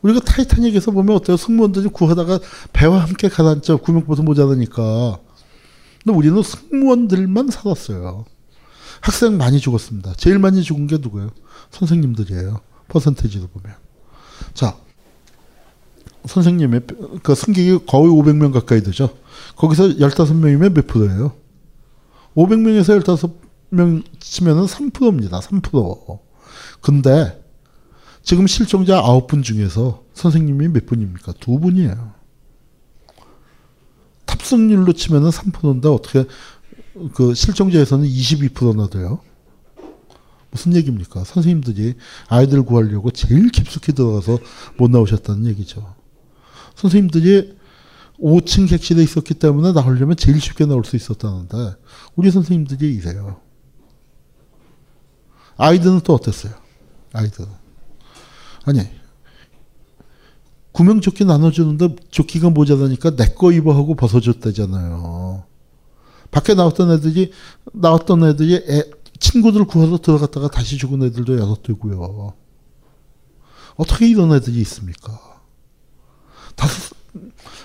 [0.00, 1.36] 우리가 타이타닉에서 보면 어때요?
[1.36, 2.40] 승무원들이 구하다가
[2.72, 3.78] 배와 함께 가라앉죠.
[3.78, 5.18] 구명보도 모자라니까.
[6.02, 8.24] 근데 우리는 승무원들만 살았어요.
[9.02, 10.14] 학생 많이 죽었습니다.
[10.16, 11.30] 제일 많이 죽은 게 누구예요?
[11.72, 12.60] 선생님들이에요.
[12.88, 13.76] 퍼센테이지로 보면.
[14.54, 14.78] 자,
[16.26, 16.80] 선생님의
[17.22, 19.14] 그 승객이 거의 500명 가까이 되죠.
[19.56, 21.39] 거기서 15명이면 몇 프로예요?
[22.40, 23.02] 500명에서
[23.70, 25.40] 15명 치면은 3%입니다.
[25.40, 26.18] 3%.
[26.80, 27.42] 근데
[28.22, 31.34] 지금 실종자 9분 중에서 선생님이 몇 분입니까?
[31.40, 32.12] 두 분이에요.
[34.26, 36.24] 탑승률로 치면은 3%인데 어떻게
[37.14, 39.20] 그 실종자에서는 22%나 돼요.
[40.50, 41.24] 무슨 얘기입니까?
[41.24, 41.94] 선생님들이
[42.28, 44.38] 아이들 구하려고 제일 깊숙이 들어가서
[44.76, 45.94] 못 나오셨다는 얘기죠.
[46.74, 47.59] 선생님들이
[48.22, 51.56] 5층 객실에 있었기 때문에 나오려면 제일 쉽게 나올 수 있었다는데
[52.16, 53.40] 우리 선생님들이 이래요.
[55.56, 56.52] 아이들은 또 어땠어요?
[57.12, 57.48] 아이들은.
[58.64, 58.80] 아니
[60.72, 65.44] 구명조끼 나눠주는데 조끼가 모자라니까 내 거 입어 하고 벗어줬다잖아요.
[66.30, 67.32] 밖에 나왔던 애들이
[67.72, 68.84] 나왔던 애들이 애,
[69.18, 72.34] 친구들 구하러 들어갔다가 다시 죽은 애들도 여섯 되고요.
[73.76, 75.18] 어떻게 이런 애들이 있습니까?
[76.54, 76.94] 다섯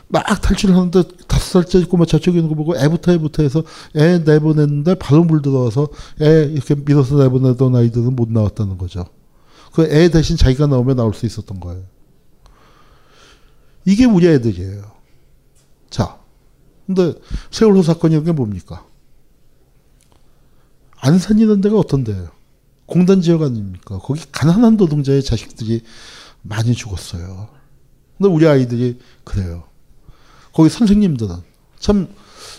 [0.07, 3.63] 막 탈출하는데 다섯 살짜리 꼬마 저쪽에 있는 거 보고 애부터 애부터 해서
[3.95, 5.87] 애 내보냈는데 바로 물 들어와서
[6.21, 9.05] 애 이렇게 밀어서 내보내던 아이들은 못 나왔다는 거죠.
[9.73, 11.83] 그 애 대신 자기가 나오면 나올 수 있었던 거예요.
[13.85, 14.83] 이게 우리 애들이에요.
[15.89, 16.17] 자,
[16.85, 17.13] 근데
[17.51, 18.85] 세월호 사건이라는 게 뭡니까?
[20.97, 22.29] 안산이라는 데가 어떤 데예요?
[22.85, 23.99] 공단 지역 아닙니까?
[23.99, 25.81] 거기 가난한 노동자의 자식들이
[26.41, 27.49] 많이 죽었어요.
[28.17, 29.63] 근데 우리 아이들이 그래요.
[30.55, 31.35] 거기 선생님들은
[31.79, 32.07] 참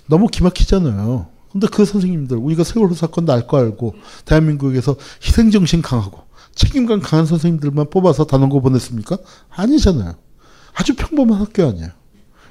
[0.07, 1.27] 너무 기막히잖아요.
[1.51, 3.95] 근데 그 선생님들 우리가 세월호 사건 날거 알고
[4.27, 6.21] 대한민국에서 희생정신 강하고
[6.55, 9.17] 책임감 강한 선생님들만 뽑아서 단원고 보냈습니까?
[9.49, 10.15] 아니잖아요.
[10.75, 11.89] 아주 평범한 학교 아니에요.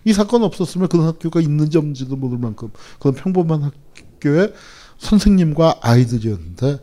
[0.03, 4.51] 이 사건 없었으면 그런 학교가 있는지 없는지도 모를 만큼 그런 평범한 학교에
[4.97, 6.79] 선생님과 아이들이었는데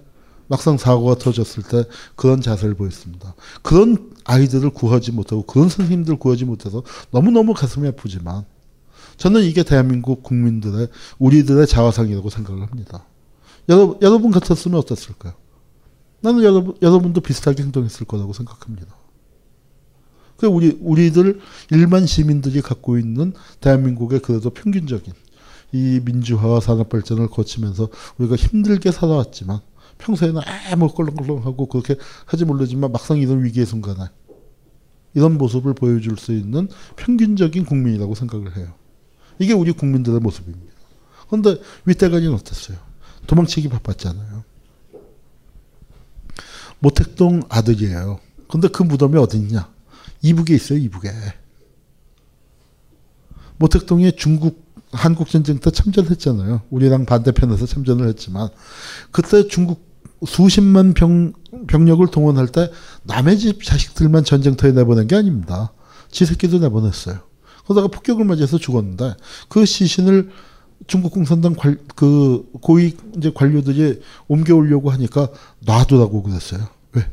[0.46, 3.34] 막상 사고가 터졌을 때 그런 자세를 보였습니다.
[3.62, 8.44] 그런 아이들을 구하지 못하고 그런 선생님들 구하지 못해서 너무너무 가슴이 아프지만
[9.16, 13.04] 저는 이게 대한민국 국민들의 우리들의 자화상이라고 생각을 합니다.
[13.68, 15.34] 여러분, 여러분 같았으면 어땠을까요?
[16.20, 18.94] 나는 여러분, 여러분도 비슷하게 행동했을 거라고 생각합니다.
[20.36, 25.12] 그 우리 우리들 일반 시민들이 갖고 있는 대한민국의 그래도 평균적인
[25.72, 29.60] 이 민주화와 산업 발전을 거치면서 우리가 힘들게 살아왔지만
[30.02, 34.06] 평소에는 아뭐 껄렁껄렁하고 그렇게 하지 모르지만 막상 이런 위기의 순간에
[35.14, 38.72] 이런 모습을 보여줄 수 있는 평균적인 국민이라고 생각을 해요.
[39.38, 40.72] 이게 우리 국민들의 모습입니다.
[41.28, 42.78] 그런데 윗대가리는 어땠어요?
[43.26, 44.44] 도망치기 바빴잖아요.
[46.80, 48.18] 모택동 아들이에요.
[48.48, 49.70] 근데 그 무덤이 어디 있냐?
[50.22, 51.10] 이북에 있어요, 이북에.
[53.58, 56.62] 모택동에 중국 한국 전쟁 때 참전했잖아요.
[56.70, 58.50] 우리랑 반대편에서 참전을 했지만
[59.10, 59.91] 그때 중국
[60.26, 61.32] 수십만 병,
[61.66, 62.70] 병력을 동원할 때
[63.04, 65.72] 남의 집 자식들만 전쟁터에 내보낸 게 아닙니다.
[66.10, 67.18] 지 새끼도 내보냈어요.
[67.64, 69.14] 그러다가 폭격을 맞아서 죽었는데
[69.48, 70.30] 그 시신을
[70.86, 75.28] 중국 공산당 관, 그 고위 이제 관료들이 옮겨오려고 하니까
[75.60, 76.66] 놔두라고 그랬어요.
[76.92, 77.08] 왜?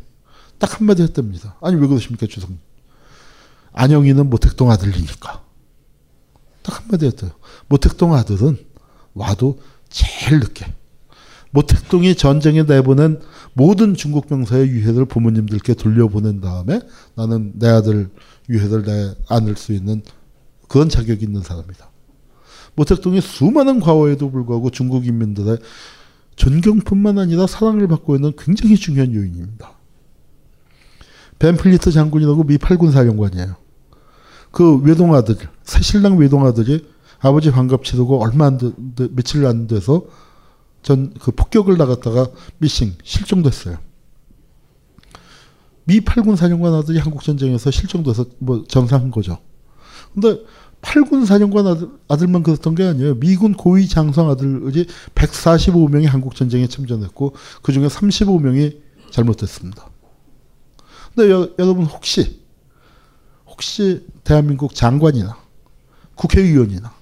[0.57, 1.55] 딱 한마디 했답니다.
[1.61, 2.57] 아니 왜 그러십니까 주성?
[3.73, 5.43] 안영이는 모택동 아들이니까.
[6.63, 7.31] 딱 한마디 했어요.
[7.67, 8.57] 모택동 아들은
[9.13, 10.65] 와도 제일 늦게.
[11.51, 13.19] 모택동이 전쟁에 내보낸
[13.53, 16.81] 모든 중국 병사의 유해를 부모님들께 돌려보낸 다음에
[17.15, 18.09] 나는 내 아들
[18.49, 20.03] 유해를 내 안을 수 있는
[20.67, 21.89] 그런 자격이 있는 사람이다.
[22.75, 25.57] 모택동이 수많은 과오에도 불구하고 중국 인민들의
[26.35, 29.71] 존경뿐만 아니라 사랑을 받고 있는 굉장히 중요한 요인입니다.
[31.39, 33.55] 벤플리트 장군이라고 미 8군 사령관이에요.
[34.51, 36.87] 그 외동아들, 새신랑 외동아들이
[37.19, 38.71] 아버지 환갑 치르고 얼마 안 돼,
[39.11, 40.05] 며칠 안 돼서
[40.81, 43.77] 전 그 폭격을 나갔다가 미싱 실종됐어요.
[45.85, 49.39] 미 8군 사령관 아들이 한국 전쟁에서 실종돼서 뭐 전사한 거죠.
[50.13, 50.39] 근데
[50.81, 53.15] 8군 사령관 아들, 아들만 그랬던 게 아니에요.
[53.15, 58.77] 미군 고위 장성 아들이 145명이 한국 전쟁에 참전했고 그 중에 35명이
[59.11, 59.89] 잘못됐습니다.
[61.15, 62.39] 근데 여, 여러분 혹시
[63.47, 65.37] 혹시 대한민국 장관이나
[66.15, 66.93] 국회의원이나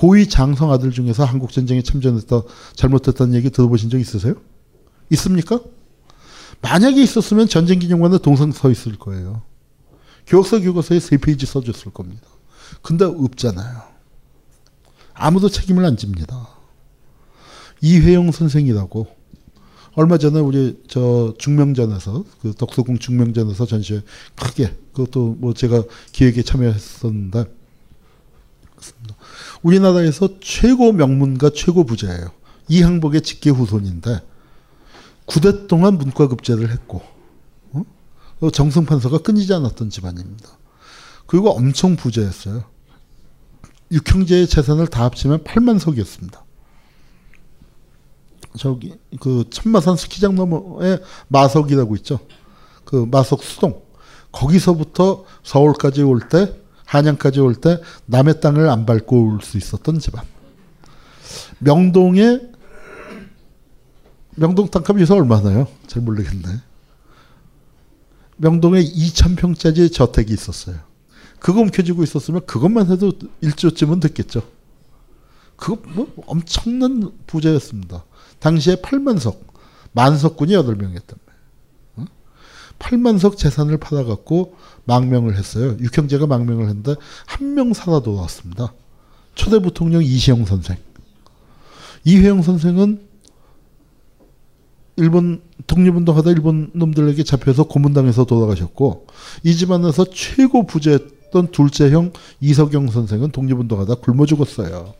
[0.00, 2.40] 고위 장성 아들 중에서 한국 전쟁에 참전했다
[2.74, 4.32] 잘못했다는 얘기 들어보신 적 있으세요?
[5.10, 5.60] 있습니까?
[6.62, 9.42] 만약에 있었으면 전쟁 기념관에 동상 서 있을 거예요.
[10.26, 12.22] 교육서 교과서에 세 페이지 써줬을 겁니다.
[12.80, 13.82] 근데 없잖아요.
[15.12, 16.48] 아무도 책임을 안 집니다.
[17.82, 19.06] 이회영 선생이라고
[19.96, 24.00] 얼마 전에 우리 저 중명전에서 그 덕수궁 중명전에서 전시회
[24.34, 25.82] 크게 그것도 뭐 제가
[26.12, 27.59] 기획에 참여했었는데
[29.62, 32.30] 우리나라에서 최고 명문가 최고 부자예요.
[32.68, 34.20] 이항복의 직계 후손인데
[35.26, 37.02] 9대 동안 문과급제를 했고
[37.72, 38.50] 어?
[38.50, 40.48] 정승 판서가 끊이지 않았던 집안입니다.
[41.26, 42.64] 그리고 엄청 부자였어요.
[43.92, 46.44] 육형제의 재산을 다 합치면 8만 석이었습니다.
[48.56, 52.18] 저기 그 천마산 스키장 너머에 마석이라고 있죠.
[52.84, 53.82] 그 마석 수동
[54.32, 56.54] 거기서부터 서울까지 올 때
[56.90, 60.24] 한양까지 올 때 남의 땅을 안 밟고 올 수 있었던 집안.
[61.60, 62.40] 명동에
[64.34, 65.68] 명동 땅값이 요새 얼마나요?
[65.86, 66.48] 잘 모르겠네.
[68.38, 70.78] 명동에 2,000평짜리 저택이 있었어요.
[71.38, 74.42] 그거 움켜쥐고 있었으면 그것만 해도 1조쯤은 됐겠죠.
[75.56, 78.04] 그거 뭐 엄청난 부자였습니다.
[78.40, 79.38] 당시에 8만석,
[79.92, 81.29] 만석군이 8명 이었단 말이에요.
[82.80, 85.76] 8만석 재산을 팔아갖고 망명을 했어요.
[85.78, 88.72] 육형제가 망명을 했는데 한 명 살아 돌아왔습니다.
[89.34, 90.76] 초대 부통령 이시영 선생.
[92.04, 93.00] 이회영 선생은
[94.96, 99.06] 일본 독립운동하다 일본 놈들에게 잡혀서 고문당해서 돌아가셨고
[99.44, 104.94] 이 집안에서 최고 부자였던 둘째 형 이석영 선생은 독립운동하다 굶어 죽었어요.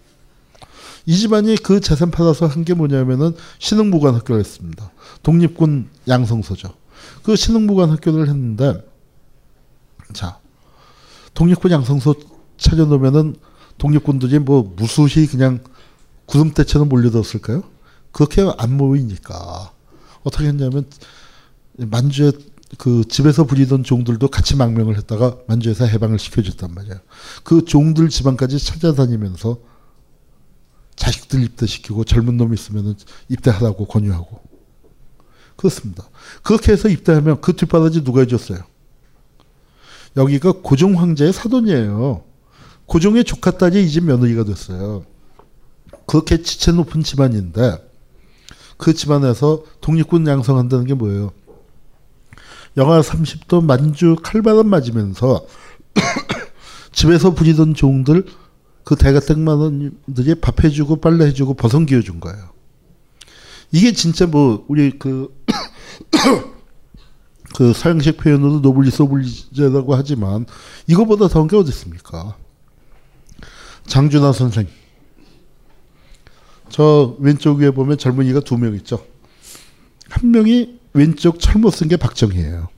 [1.06, 4.90] 이 집안이 그 재산 팔아서 한 게 뭐냐면은 신흥무관 학교를 했습니다.
[5.22, 6.79] 독립군 양성소죠.
[7.22, 8.84] 그 신흥무관 학교를 했는데
[10.12, 10.38] 자
[11.34, 12.14] 독립군 양성소
[12.56, 13.36] 차려놓으면은
[13.78, 15.60] 독립군들이 뭐 무수히 그냥
[16.26, 17.62] 구름대처럼 몰려들었을까요?
[18.12, 19.72] 그렇게 안 모이니까
[20.22, 20.84] 어떻게 했냐면
[21.76, 22.32] 만주에
[22.78, 26.98] 그 집에서 부리던 종들도 같이 망명을 했다가 만주에서 해방을 시켜줬단 말이에요.
[27.42, 29.58] 그 종들 집안까지 찾아다니면서
[30.94, 32.94] 자식들 입대시키고 젊은 놈 있으면
[33.28, 34.49] 입대하라고 권유하고
[35.60, 36.08] 그렇습니다.
[36.42, 38.60] 그렇게 해서 입대하면 그 뒷바라지 누가 해줬어요?
[40.16, 42.24] 여기가 고종 황제의 사돈이에요.
[42.86, 45.04] 고종의 조카 딸이 이 집 며느리가 됐어요.
[46.06, 47.76] 그렇게 지체 높은 집안인데
[48.78, 51.30] 그 집안에서 독립군 양성한다는 게 뭐예요?
[52.78, 55.44] 영하 30도 만주 칼바람 맞으면서
[56.90, 58.24] 집에서 부리던 종들
[58.82, 62.48] 그 대갓집 마나님들이 밥 해주고 빨래 해주고 버선 기어준 거예요.
[63.72, 65.34] 이게 진짜 뭐 우리 그,
[67.56, 70.46] 그 서양식 표현으로 noblesse oblige라고 하지만
[70.86, 72.36] 이거보다 더한 게 어디 있습니까?
[73.86, 74.66] 장준하 선생.
[76.68, 79.04] 저 왼쪽 위에 보면 젊은이가 두 명 있죠.
[80.08, 82.68] 한 명이 왼쪽 철모 쓴 게 박정희예요.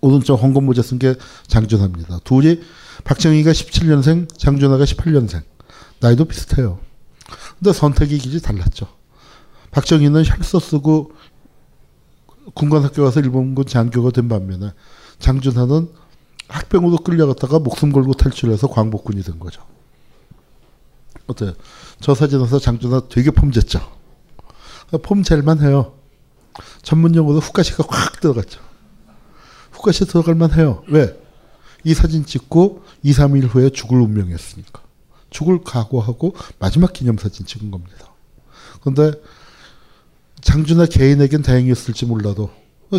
[0.00, 1.14] 오른쪽 황금 모자 쓴 게
[1.46, 2.20] 장준하입니다.
[2.24, 2.60] 둘이
[3.04, 5.42] 박정희가 17년생, 장준하가 18년생.
[6.00, 6.78] 나이도 비슷해요.
[7.58, 8.86] 근데 선택의 길이 달랐죠.
[9.74, 11.12] 박정희는 혈서 쓰고
[12.54, 14.72] 군관학교 가서 일본군 장교가 된 반면에
[15.18, 15.90] 장준하는
[16.48, 19.62] 학병으로 끌려갔다가 목숨 걸고 탈출해서 광복군이 된 거죠.
[21.26, 21.54] 어때요?
[22.00, 23.80] 저 사진에서 장준하 되게 폼졌죠.
[25.02, 25.94] 폼젤만 해요.
[26.82, 28.60] 전문 용어로 후가시가 확 들어갔죠.
[29.72, 30.84] 후가시 들어갈만 해요.
[30.88, 31.18] 왜?
[31.82, 34.82] 이 사진 찍고 2, 3일 후에 죽을 운명이었으니까.
[35.30, 38.12] 죽을 각오하고 마지막 기념사진 찍은 겁니다.
[38.80, 39.18] 그런데
[40.44, 42.50] 장준하 개인에겐 다행이었을지 몰라도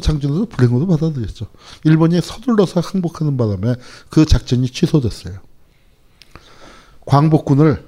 [0.01, 1.47] 장준하도 불행으로 받아들였죠.
[1.86, 3.75] 일본이 서둘러서 항복하는 바람에
[4.10, 5.39] 그 작전이 취소됐어요.
[7.05, 7.86] 광복군을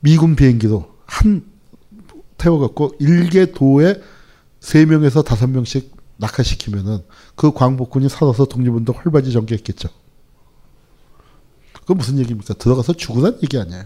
[0.00, 1.44] 미군 비행기로 한
[2.38, 4.00] 태워갖고 일개 도에
[4.60, 7.00] 세 명에서 다섯 명씩 낙하시키면은
[7.34, 9.88] 그 광복군이 살아서 독립운동 활발히 전개했겠죠.
[11.86, 12.54] 그 무슨 얘기입니까?
[12.54, 13.84] 들어가서 죽으란 얘기 아니에요.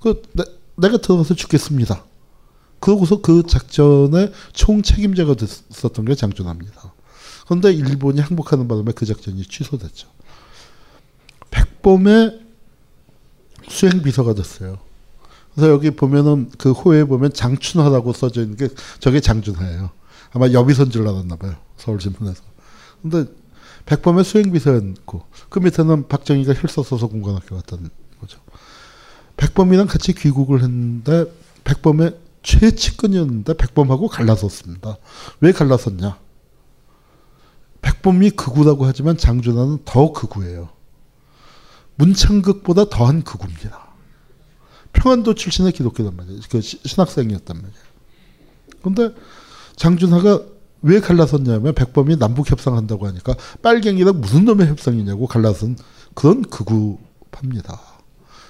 [0.00, 0.44] 그 내,
[0.76, 2.04] 내가 들어가서 죽겠습니다.
[2.84, 6.92] 그러고서 그 작전의 총 책임자가 됐었던 게 장준하입니다.
[7.46, 10.06] 그런데 일본이 항복하는 바람에 그 작전이 취소됐죠.
[11.50, 12.40] 백범의
[13.68, 14.80] 수행 비서가 됐어요.
[15.54, 18.68] 그래서 여기 보면은 그 호에 보면 장춘하라고 써져 있는 게
[19.00, 19.88] 저게 장준하예요.
[20.32, 21.54] 아마 여비선 줄 알았나 봐요.
[21.78, 22.42] 서울신문에서.
[23.00, 23.24] 근데
[23.86, 27.88] 백범의 수행비서였고 그 밑에는 박정희가 혈서 써서 공관학교 갔다는
[28.20, 28.40] 거죠.
[29.38, 31.24] 백범이랑 같이 귀국을 했는데
[31.64, 34.98] 백범의 최측근이었는데 백범하고 갈라섰습니다.
[35.40, 36.18] 왜 갈라섰냐?
[37.82, 40.68] 백범이 극우라고 하지만 장준하는 더 극우예요.
[41.96, 43.88] 문창극보다 더한 극우입니다.
[44.92, 46.40] 평안도 출신의 기독교단 말이에요.
[46.50, 47.82] 그 시- 신학생이었단 말이에요.
[48.82, 49.14] 근데
[49.76, 50.42] 장준하가
[50.82, 55.76] 왜 갈라섰냐면 백범이 남북 협상한다고 하니까 빨갱이랑 무슨 놈의 협상이냐고 갈라선
[56.14, 57.80] 그런 극우파입니다.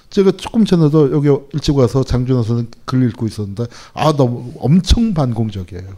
[0.09, 5.95] 제가 조금 전에도 여기 일찍 와서 장준하 선생 글 읽고 있었는데 아 너무 엄청 반공적이에요.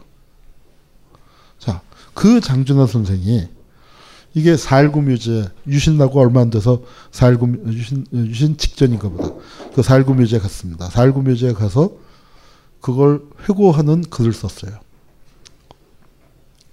[1.58, 1.82] 자,
[2.14, 3.48] 그 장준하 선생이
[4.34, 6.82] 이게 4.19 묘제 유신 나고 얼마 안 돼서
[7.12, 9.34] 4.19 유신 유신 직전인가 보다.
[9.74, 10.88] 그 4.19 묘제 갔습니다.
[10.88, 11.92] 4.19 묘제에 가서
[12.80, 14.78] 그걸 회고하는 글을 썼어요.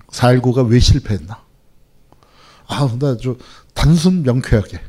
[0.07, 1.43] 4.19가 왜 실패했나?
[2.67, 3.15] 아, 근데
[3.73, 4.79] 단순 명쾌하게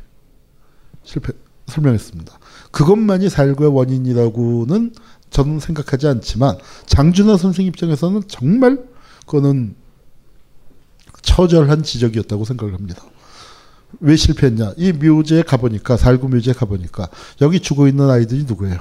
[1.03, 1.33] 실패
[1.67, 2.39] 설명했습니다.
[2.71, 4.93] 그것만이 4.19의 원인이라고는
[5.29, 8.83] 저는 생각하지 않지만 장준하 선생 입장에서는 정말
[9.25, 9.75] 그거는
[11.21, 13.03] 처절한 지적이었다고 생각을 합니다.
[13.99, 14.73] 왜 실패했냐?
[14.77, 17.09] 이 묘지에 가보니까, 살구 묘지에 가보니까,
[17.41, 18.79] 여기 죽어 있는 아이들이 누구예요?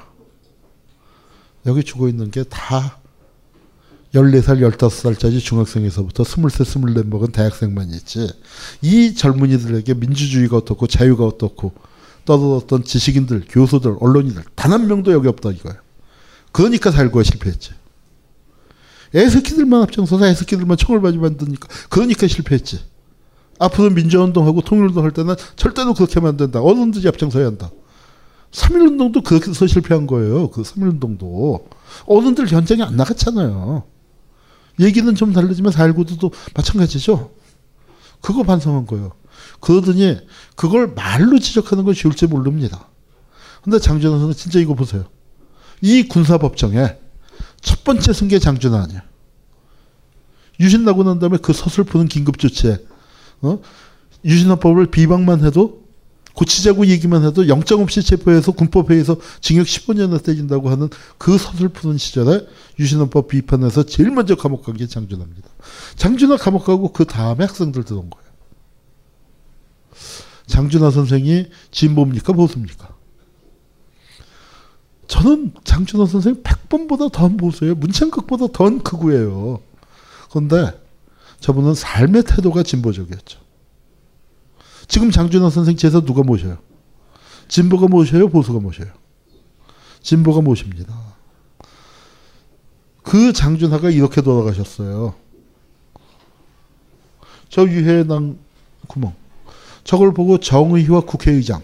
[1.67, 2.99] 여기 죽어 있는 게 다
[4.15, 8.29] 14살, 15살짜리 중학생에서부터 23, 24 먹은 대학생만 있지.
[8.81, 11.73] 이 젊은이들에게 민주주의가 어떻고, 자유가 어떻고,
[12.27, 15.81] 떠들었던 지식인들, 교수들, 언론인들, 단 한 명도 여기 없다 이거예요.
[16.53, 17.71] 그러니까 살구가 실패했지.
[19.15, 22.81] 애새끼들만 앞장서서 애새끼들만 많이 만드니까 그러니까 실패했지.
[23.59, 26.61] 앞으로 민주운동하고 통일운동 할 때는 절대로 그렇게 하면 안 된다.
[26.61, 27.71] 어른들이 앞장서야 한다.
[28.51, 30.51] 3.1운동도 그렇게 해서 실패한 거예요.
[30.51, 31.65] 그 3.1운동도.
[32.07, 33.85] 어른들 현장에 안 나갔잖아요.
[34.81, 37.31] 얘기는 좀 다르지만 4.19도 마찬가지죠.
[38.21, 39.13] 그거 반성한 거예요.
[39.61, 40.19] 그러더니
[40.55, 42.89] 그걸 말로 지적하는 건 쉬울지 모릅니다.
[43.63, 45.05] 근데 장준하 선생 진짜 이거 보세요.
[45.81, 46.97] 이 군사법정에
[47.61, 49.03] 첫 번째 승계 장준하 아니야.
[50.61, 52.79] 유신 나고 난 다음에 그 서슬프는 긴급조치에
[53.43, 53.61] 어?
[54.25, 55.85] 유신헌법을 비방만 해도
[56.35, 62.47] 고치자고 얘기만 해도 영장 없이 체포해서 군법회의에서 징역 15년을 때린다고 하는 그 서슬프는 시절에
[62.79, 65.49] 유신헌법 비판해서 제일 먼저 감옥 간 게 장준하입니다.
[65.97, 68.26] 장준하 감옥 가고 그 다음에 학생들 들어온 거예요.
[70.47, 72.95] 장준하 선생이 진보입니까 보수입니까?
[75.09, 77.75] 저는 장준하 선생 100번보다 더한 보수예요.
[77.77, 79.61] 문창극보다 더한 극우예요.
[80.31, 80.81] 그런데
[81.41, 83.41] 저분은 삶의 태도가 진보적이었죠.
[84.89, 86.59] 지금 장준하 선생 제사 누가 모셔요?
[87.49, 88.29] 진보가 모셔요?
[88.29, 88.89] 보수가 모셔요?
[90.01, 90.95] 진보가 모십니다.
[93.03, 95.15] 그 장준하가 이렇게 돌아가셨어요.
[97.49, 98.39] 저 유해낭
[98.89, 99.15] 구멍.
[99.87, 101.63] 저걸 보고 정의희와 국회의장.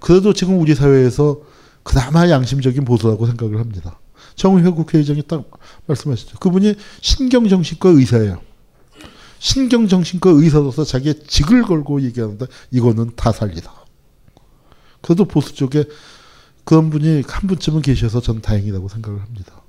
[0.00, 1.40] 그래도 지금 우리 사회에서
[1.82, 4.00] 그나마 양심적인 보수라고 생각을 합니다.
[4.36, 5.44] 정의회 국회의장이 딱
[5.86, 6.38] 말씀하시죠.
[6.38, 8.40] 그분이 신경정신과 의사예요.
[9.38, 13.70] 신경정신과 의사로서 자기의 직을 걸고 얘기하는데 이거는 타살이다.
[15.02, 15.84] 그래도 보수 쪽에
[16.64, 19.62] 그런 분이 한 분쯤은 계셔서 저는 다행이라고 생각을 합니다.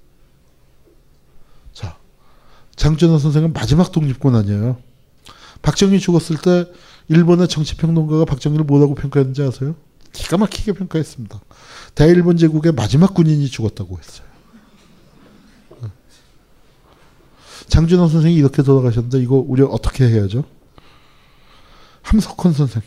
[1.73, 1.97] 자,
[2.77, 4.77] 장준호 선생은 마지막 독립군 아니에요.
[5.61, 6.71] 박정희 죽었을 때
[7.11, 9.75] 일본의 정치평론가가 박정희를 뭐라고 평가했는지 아세요?
[10.13, 11.41] 기가 막히게 평가했습니다.
[11.93, 14.31] 대일본 제국의 마지막 군인이 죽었다고 했어요.
[17.67, 20.45] 장준호 선생이 이렇게 돌아가셨는데 이거 우리 어떻게 해야죠?
[22.03, 22.81] 함석헌 선생.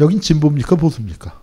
[0.00, 1.40] 여긴 진보입니까 보수입니까?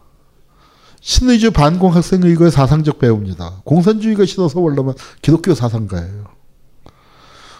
[0.99, 3.61] 신의주 반공 학생의거의 사상적 배우입니다.
[3.63, 6.25] 공산주의가 싫어서 원래만 기독교 사상가예요.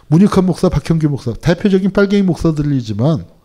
[0.08, 3.41] 문익환 목사, 박형규 목사 대표적인 빨갱이 목사들이지만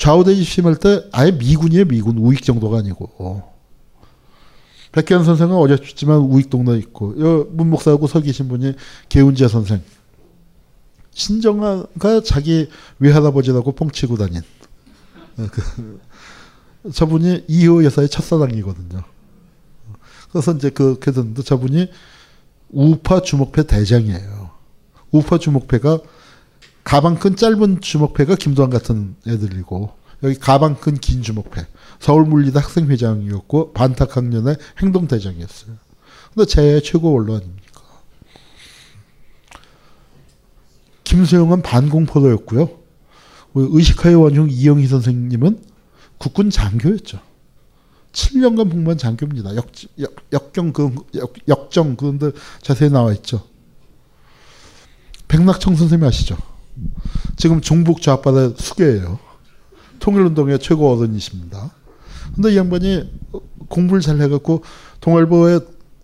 [0.00, 2.16] 좌우대지 심할 때 아예 미군이에요 미군.
[2.16, 3.42] 우익 정도가 아니고.
[4.92, 7.12] 백기환 선생은 어제 죽지만 우익동네 있고.
[7.50, 8.76] 문 목사하고 서 계신 분이
[9.10, 9.82] 개운재 선생.
[11.12, 14.40] 신정아가 자기 외할아버지라고 뻥치고 다닌.
[15.36, 16.00] 그,
[16.94, 19.02] 저분이 이호 여사의 첫사랑이거든요.
[20.32, 21.90] 그래서 이제 그렇게 됐는데 저분이
[22.70, 24.50] 우파 주목패 대장이에요.
[25.10, 25.98] 우파 주목패가
[26.84, 31.66] 가방 큰 짧은 주목패가 김도환 같은 애들이고 여기 가방 큰긴 주목패
[31.98, 35.76] 서울물리대 학생회장이었고 반탁학년의 행동대장이었어요.
[36.34, 37.82] 근데 제 최고 원로 아닙니까?
[41.04, 42.70] 김소영은 반공포로였고요.
[43.54, 45.62] 의식하의 원흉 이영희 선생님은
[46.18, 47.20] 국군 장교였죠.
[48.12, 49.56] 7년간 복무한 장교입니다.
[49.56, 49.70] 역,
[50.00, 53.46] 역, 역경, 그, 역, 역정, 그런데 자세히 나와 있죠.
[55.28, 56.36] 백낙청 선생님 아시죠?
[57.36, 59.18] 지금 중북 좌파의 수계예요.
[59.98, 61.70] 통일운동의 최고 어른이십니다.
[62.34, 63.10] 근데 이 양반이
[63.68, 64.62] 공부를 잘 해갖고
[65.00, 65.60] 동아일보에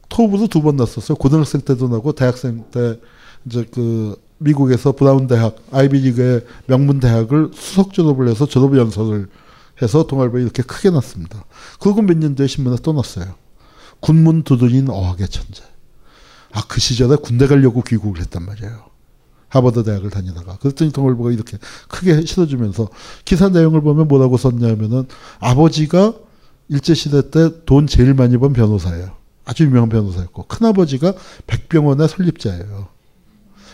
[0.09, 1.17] 토부도 두 번 났었어요.
[1.17, 2.99] 고등학생 때도 나고 대학생 때
[3.47, 9.29] 이제 그 미국에서 브라운 대학 아이비리그의 명문 대학을 수석 졸업을 해서 졸업 연설을
[9.83, 11.45] 해서 동아일보에 이렇게 크게 났습니다.
[11.81, 13.35] 그리고 몇 년 뒤에 신문에 또 났어요.
[14.01, 15.63] 군문 두드린 어학의 천재.
[16.53, 18.85] 아, 그 시절에 군대 가려고 귀국을 했단 말이에요.
[19.57, 20.59] 하버드 대학을 다니다가.
[20.59, 22.89] 그랬더니 동아일보가 이렇게 크게 실어주면서
[23.25, 25.07] 기사 내용을 보면 뭐라고 썼냐면은
[25.41, 26.15] 아버지가
[26.69, 29.17] 일제 시대 때 돈 제일 많이 번 변호사예요.
[29.45, 31.15] 아주 유명한 변호사였고, 큰아버지가
[31.47, 32.89] 백병원의 설립자예요.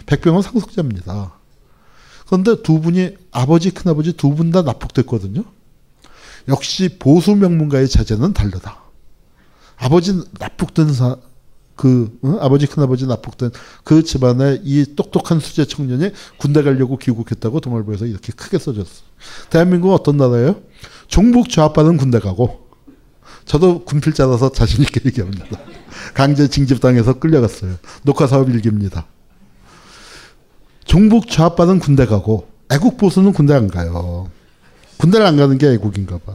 [0.04, 1.32] 백병원 상속자입니다.
[2.26, 5.44] 그런데 두 분이, 아버지, 큰아버지 두 분 다 납북됐거든요.
[6.48, 8.82] 역시 보수 명문가의 자제는 다르다.
[9.76, 11.16] 아버지 납북된 사,
[11.76, 12.38] 그 응?
[12.40, 13.50] 아버지 큰아버지 납북된
[13.84, 19.02] 그 집안의 이 똑똑한 수제 청년이 군대 가려고 귀국했다고 동아일보에서 이렇게 크게 써줬어.
[19.50, 20.60] 대한민국은 어떤 나라예요?
[21.08, 22.68] 종북 좌파는 군대 가고
[23.44, 25.46] 저도 군필자라서 자신 있게 얘기합니다.
[26.14, 27.76] 강제 징집당해서 끌려갔어요.
[28.02, 29.06] 녹화 사업 일기입니다.
[30.84, 34.30] 종북 좌파는 군대 가고 애국 보수는 군대 안 가요.
[34.98, 36.34] 군대를 안 가는 게 애국인가 봐.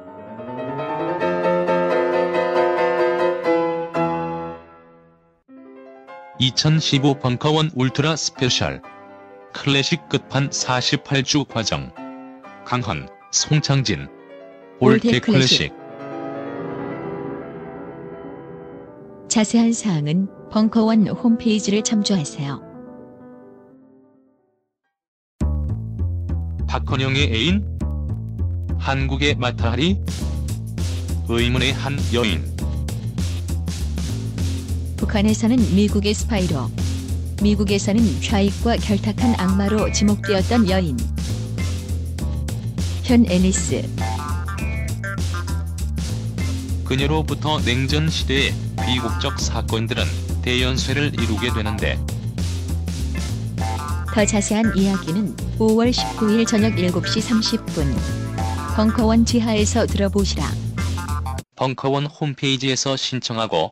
[6.41, 8.81] (2015) 벙커원 ultra special
[9.53, 11.93] 클래식 끝판 48주 과정
[12.65, 14.07] 강헌, 송창진
[14.79, 15.71] old 클래식
[19.27, 22.59] 자세한 사항은 벙커원 홈페이지를 참조하세요.
[26.67, 27.79] 박헌영의 애인?
[28.79, 30.01] 한국의 마타하리?
[31.29, 32.50] 의문의 한 여인
[35.01, 36.69] 북한에서는 미국의 스파이로,
[37.41, 40.95] 미국에서는 좌익과 결탁한 악마로 지목되었던 여인.
[43.01, 43.89] 현 앨리스,
[46.85, 48.53] 그녀로부터 냉전 시대의
[48.85, 50.03] 비극적 사건들은
[50.43, 51.97] 대연쇄를 이루게 되는데
[54.13, 57.95] 더 자세한 이야기는 5월 19일 저녁 7시 30분
[58.75, 60.45] 벙커원 지하에서 들어보시라.
[61.55, 63.71] 벙커원 홈페이지에서 신청하고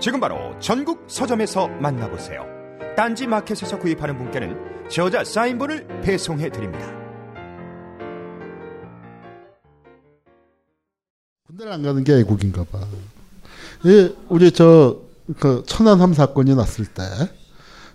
[0.00, 2.44] 지금 바로 전국 서점에서 만나보세요.
[2.96, 6.86] 딴지 마켓에서 구입하는 분께는 저자 사인본을 배송해 드립니다.
[11.46, 12.80] 군대를 안 가는 게 애국인가 봐.
[13.86, 14.98] 예, 우리 저,
[15.38, 17.02] 그, 천안함 사건이 났을 때,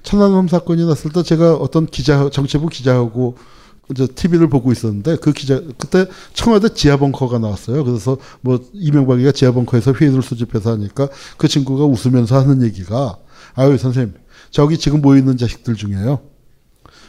[0.04, 3.38] 천안함 사건이 났을 때 제가 어떤 기자, 정치부 기자하고
[3.92, 7.84] 이제 TV를 보고 있었는데 그 기자, 그때 청와대 지하 벙커가 나왔어요.
[7.84, 13.18] 그래서 뭐 이명박이가 지하 벙커에서 회의를 수집해서 하니까 그 친구가 웃으면서 하는 얘기가
[13.56, 14.14] 아유, 선생님,
[14.52, 16.22] 저기 지금 모여 있는 자식들 중에요.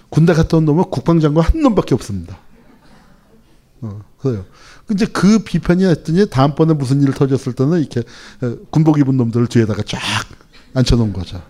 [0.09, 2.39] 군대 갔다 온 놈은 국방장관 한 놈밖에 없습니다.
[3.83, 4.45] 어, 그래요.
[4.87, 8.03] 근데 그 비판이 했더니 다음번에 무슨 일 터졌을 때는 이렇게
[8.71, 10.01] 군복 입은 놈들을 뒤에다가 쫙
[10.75, 11.41] 앉혀놓은 거죠.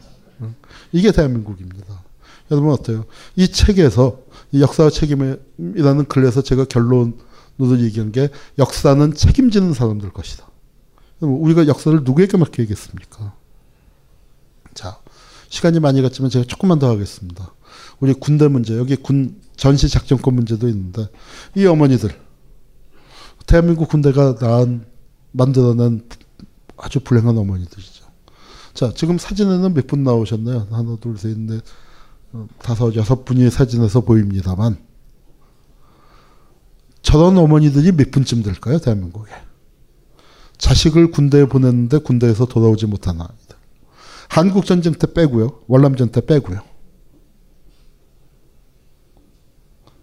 [0.93, 2.03] 이게 대한민국입니다.
[2.51, 3.07] 여러분 어때요?
[3.37, 10.49] 이 책에서 이 역사와 책임이라는 글에서 제가 결론으로 얘기한 게 역사는 책임지는 사람들 것이다.
[11.21, 13.35] 우리가 역사를 누구에게 맡기겠습니까?
[14.75, 14.99] 자,
[15.49, 17.53] 시간이 많이 갔지만 제가 조금만 더 하겠습니다.
[18.01, 21.09] 우리 군대 문제, 여기 군 전시 작전권 문제도 있는데
[21.55, 22.11] 이 어머니들
[23.47, 24.85] 대한민국 군대가 낳은
[25.33, 26.03] 만들어낸
[26.79, 28.05] 아주 불행한 어머니들이죠.
[28.73, 30.69] 자, 지금 사진에는 몇 분 나오셨나요?
[30.71, 31.61] 하나, 둘, 셋, 넷, 어,
[32.59, 34.79] 다섯, 여섯 분이 사진에서 보입니다만
[37.03, 38.79] 저런 어머니들이 몇 분쯤 될까요?
[38.79, 39.33] 대한민국에.
[40.59, 43.57] 자식을 군대에 보냈는데 군대에서 돌아오지 못한 아이들.
[44.29, 45.61] 한국 전쟁 때 빼고요.
[45.67, 46.61] 월남전 때 빼고요.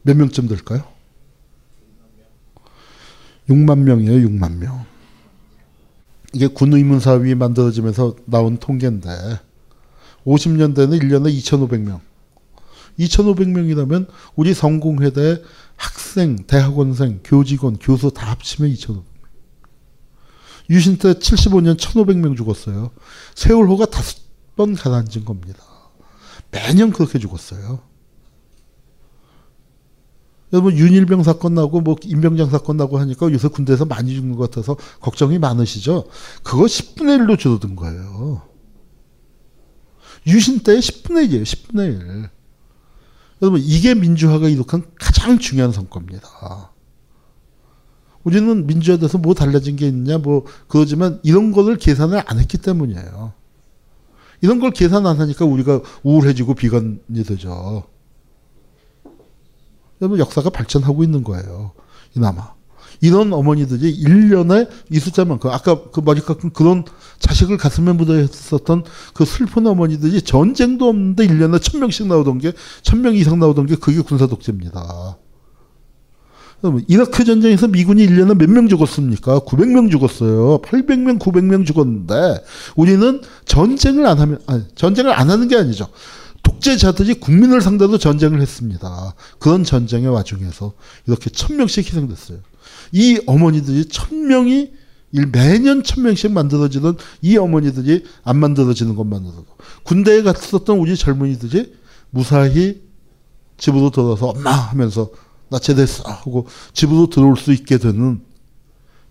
[0.02, 0.84] 몇 명쯤 될까요?
[3.50, 4.86] 6만 명이에요, 6만 명.
[6.34, 9.10] 이게 군 의문사위 만들어지면서 나온 통계인데
[10.26, 12.02] 50년대는 1년에 2,500명.
[13.00, 15.42] 2,500명이라면 우리 성공회대
[15.76, 19.04] 학생, 대학원생, 교직원, 교수 다 합치면 2,500명.
[20.70, 22.92] 유신 때 75년 1,500명 죽었어요.
[23.36, 24.18] 세월호가 다섯
[24.56, 25.64] 번 가라앉은 겁니다.
[26.52, 27.80] 매년 그렇게 죽었어요.
[30.54, 34.78] 여러분 윤일병 사건 나고 뭐 임병장 사건 나고 하니까 요새 군대에서 많이 죽는 것 같아서
[35.02, 36.08] 걱정이 많으시죠.
[36.42, 38.42] 그거 10분의 1로 줄어든 거예요.
[40.26, 41.44] 유신 때 10분의 1이에요.
[41.44, 42.30] 10분의 1.
[43.42, 46.72] 여러분 이게 민주화가 이룩한 가장 중요한 성과입니다.
[48.24, 53.34] 우리는 민주화돼서 뭐 달라진 게 있냐 뭐 그러지만 이런 거를 계산을 안 했기 때문이에요.
[54.42, 57.84] 이런 걸 계산 안 하니까 우리가 우울해지고 비관이 되죠.
[60.02, 61.72] 여러분 역사가 발전하고 있는 거예요.
[62.16, 62.57] 이나마.
[63.02, 66.84] 이런 어머니들이 1년에 이 숫자만 큼 아까 그 머리 깎은 그런
[67.20, 68.84] 자식을 가슴에 묻어 있었던
[69.14, 74.28] 그 슬픈 어머니들이 전쟁도 없는데 1년에 1000명씩 나오던 게 1000명 이상 나오던 게 그게 군사
[74.28, 75.18] 독재입니다.
[76.88, 79.40] 이라크 전쟁에서 미군이 1년에 몇 명 죽었습니까?
[79.42, 80.60] 900명 죽었어요.
[80.64, 82.44] 800명, 900명 죽었는데
[82.76, 85.88] 우리는 전쟁을 안 하면 아니 전쟁을 안 하는 게 아니죠.
[86.42, 89.14] 독재자들이 국민을 상대로 전쟁을 했습니다.
[89.38, 90.74] 그런 전쟁의 와중에서
[91.06, 92.40] 이렇게 천 명씩 희생됐어요.
[92.92, 94.72] 이 어머니들이 천 명이
[95.32, 99.46] 매년 천 명씩 만들어지던 이 어머니들이 안 만들어지는 것만으로도
[99.84, 101.74] 군대에 갔었던 우리 젊은이들이
[102.10, 102.82] 무사히
[103.58, 105.10] 집으로 돌아서 엄마 하면서
[105.50, 108.22] 나 제대했어 하고 집으로 들어올 수 있게 되는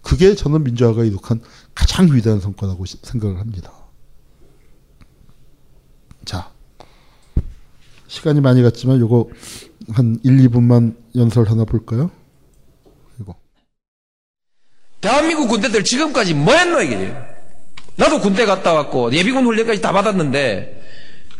[0.02, 1.40] 그게 저는 민주화가 이룩한
[1.74, 3.72] 가장 위대한 성과라고 생각을 합니다.
[6.24, 6.52] 자,
[8.06, 9.30] 시간이 많이 갔지만 요거
[9.92, 12.10] 한 1, 2분만 연설 하나 볼까요?
[15.00, 17.12] 대한민국 군대들 지금까지 뭐 했노 이게
[17.96, 20.82] 나도 군대 갔다 왔고 예비군 훈련까지 다 받았는데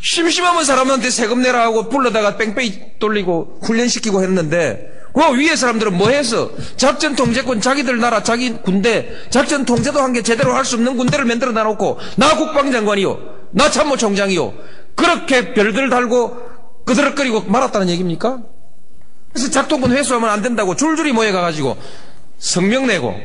[0.01, 6.51] 심심하면 사람한테 세금 내라 하고 불러다가 뺑뺑이 돌리고 훈련시키고 했는데 그 위에 사람들은 뭐 했어?
[6.75, 11.25] 작전 통제권 자기들 나라 자기 군대 작전 통제도 한 게 제대로 할 수 없는 군대를
[11.25, 14.53] 만들어 놔놓고 나 국방장관이요 나 참모총장이요
[14.95, 16.37] 그렇게 별들 달고
[16.85, 18.41] 끄드럭거리고 말았다는 얘기입니까?
[19.33, 21.77] 그래서 작동권 회수하면 안 된다고 줄줄이 모여가가지고
[22.37, 23.15] 성명 내고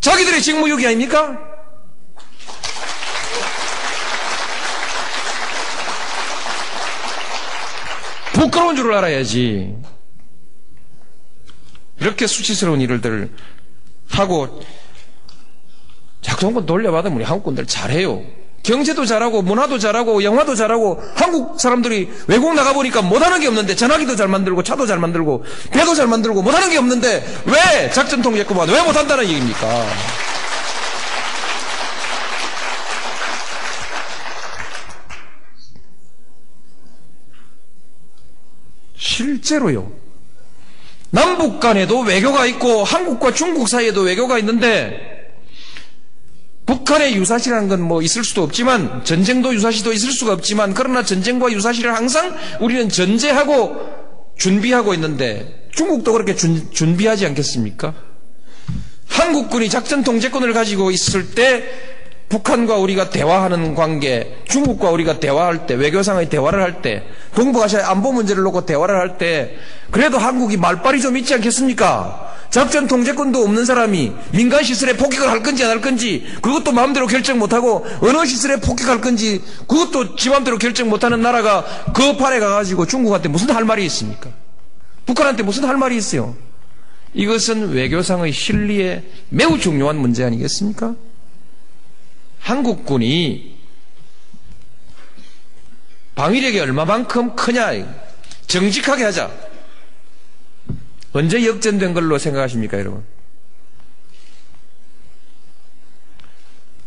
[0.00, 1.38] 자기들의 직무유기 아닙니까?
[8.32, 9.74] 부끄러운 줄 알아야지.
[11.98, 13.30] 이렇게 수치스러운 일들을
[14.10, 14.62] 하고
[16.20, 18.22] 작동권 돌려받으면 우리 한국군들 잘해요.
[18.66, 24.26] 경제도 잘하고 문화도 잘하고 영화도 잘하고 한국 사람들이 외국 나가보니까 못하는 게 없는데 전화기도 잘
[24.26, 29.24] 만들고 차도 잘 만들고 배도 잘 만들고 못하는 게 없는데 왜 작전 통제권만 왜 못한다는
[29.24, 29.86] 얘기입니까?
[38.96, 39.92] 실제로요.
[41.10, 45.15] 남북 간에도 외교가 있고 한국과 중국 사이에도 외교가 있는데
[46.66, 51.94] 북한의 유사시라는 건 뭐 있을 수도 없지만 전쟁도 유사시도 있을 수가 없지만 그러나 전쟁과 유사시를
[51.94, 53.76] 항상 우리는 전제하고
[54.36, 57.94] 준비하고 있는데 중국도 그렇게 준, 준비하지 않겠습니까?
[59.08, 61.64] 한국군이 작전 통제권을 가지고 있을 때
[62.28, 67.04] 북한과 우리가 대화하는 관계, 중국과 우리가 대화할 때, 외교상의 대화를 할 때,
[67.34, 69.56] 동북아시아 안보 문제를 놓고 대화를 할 때,
[69.92, 72.34] 그래도 한국이 말빨이 좀 있지 않겠습니까?
[72.50, 77.38] 작전 통제권도 없는 사람이 민간 시설에 폭격을 할 건지 안 할 건지 그것도 마음대로 결정
[77.38, 83.28] 못하고 어느 시설에 폭격할 건지 그것도 지 마음대로 결정 못하는 나라가 그 판에 가가지고 중국한테
[83.28, 84.30] 무슨 할 말이 있습니까?
[85.04, 86.34] 북한한테 무슨 할 말이 있어요?
[87.14, 90.94] 이것은 외교상의 실리에 매우 중요한 문제 아니겠습니까?
[92.46, 93.56] 한국군이
[96.14, 97.72] 방위력이 얼마만큼 크냐
[98.46, 99.32] 정직하게 하자.
[101.12, 103.04] 언제 역전된 걸로 생각하십니까, 여러분?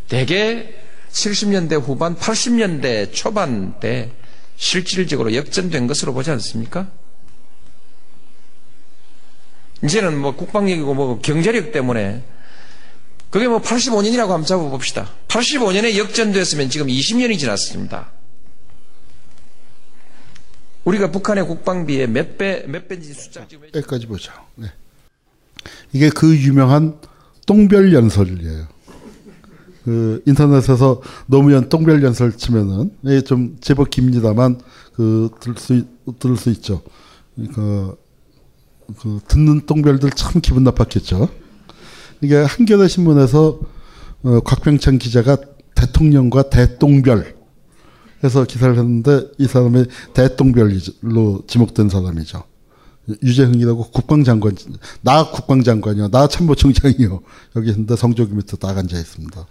[0.07, 0.73] 대개
[1.11, 4.11] 70년대 후반, 80년대 초반 때
[4.55, 6.89] 실질적으로 역전된 것으로 보지 않습니까?
[9.83, 12.23] 이제는 뭐 국방력이고 뭐 경제력 때문에
[13.29, 15.07] 그게 뭐 85년이라고 한번 잡아봅시다.
[15.27, 18.11] 85년에 역전됐으면 지금 20년이 지났습니다.
[20.85, 24.31] 우리가 북한의 국방비의 몇 배, 몇 배인지 숫자 지금 여기까지 보죠.
[24.55, 24.67] 네.
[25.93, 26.99] 이게 그 유명한
[27.45, 28.67] 똥별 연설이에요.
[29.83, 34.59] 그 인터넷에서 노무현 똥별 연설 치면은 이게 좀 제법 깁니다만
[34.93, 35.85] 그 들을 수
[36.19, 36.81] 들을 수 있죠.
[37.35, 37.95] 그러니까
[38.99, 41.29] 그 듣는 똥별들 참 기분 나빴겠죠.
[42.21, 43.59] 이게 한겨레 신문에서
[44.23, 45.37] 어, 곽병찬 기자가
[45.75, 47.35] 대통령과 대똥별
[48.23, 52.43] 해서 기사를 했는데 이 사람이 대똥별로 지목된 사람이죠.
[53.23, 54.55] 유재흥이라고 국방장관,
[55.01, 57.21] 나 국방장관이요, 나 참모총장이요.
[57.55, 59.47] 여기 있는데 성조기 밑에 딱 앉아 있습니다.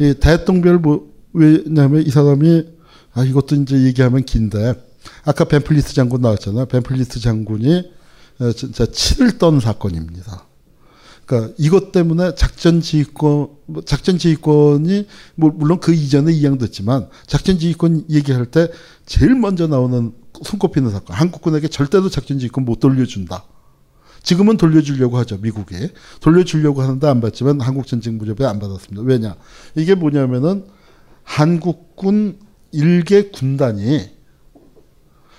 [0.00, 2.64] 이 대똥별 뭐, 왜냐면 이 사람이,
[3.14, 4.74] 아, 이것도 이제 얘기하면 긴데,
[5.24, 6.66] 아까 벤플리스 장군 나왔잖아요.
[6.66, 7.90] 벤플리스 장군이
[8.38, 10.45] 어, 진짜 치를 떤 사건입니다.
[11.26, 18.04] 그러니까 이것 때문에 작전 지휘권, 뭐 작전 지휘권이 뭐 물론 그 이전에 이양됐지만 작전 지휘권
[18.08, 18.70] 얘기할 때
[19.04, 20.12] 제일 먼저 나오는
[20.42, 21.16] 손꼽히는 사건.
[21.16, 23.44] 한국군에게 절대로 작전 지휘권 못 돌려준다.
[24.22, 25.74] 지금은 돌려주려고 하죠, 미국이.
[26.20, 29.02] 돌려주려고 하는데 안 받지만 한국 전쟁 무렵에 안 받았습니다.
[29.02, 29.36] 왜냐?
[29.74, 30.64] 이게 뭐냐면은
[31.22, 32.38] 한국군
[32.72, 34.10] 일개 군단이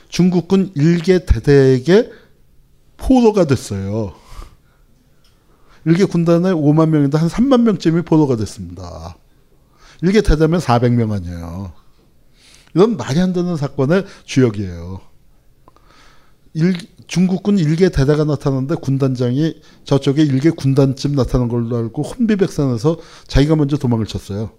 [0.10, 2.10] 중국군 일개 대대에게
[2.98, 4.14] 포로가 됐어요.
[5.88, 9.16] 일개 군단에 5만 명인데 한 3만 명쯤이 포로가 됐습니다.
[10.02, 11.72] 일개 대대면 400명 아니에요.
[12.76, 15.00] 이건 말이 안 되는 사건의 주역이에요.
[16.56, 16.76] 일,
[17.08, 24.06] 중국군 일개 대대가 나타났는데 군단장이 저쪽에 일개 군단쯤 나타난 걸로 알고 혼비백산해서 자기가 먼저 도망을
[24.06, 24.52] 쳤어요.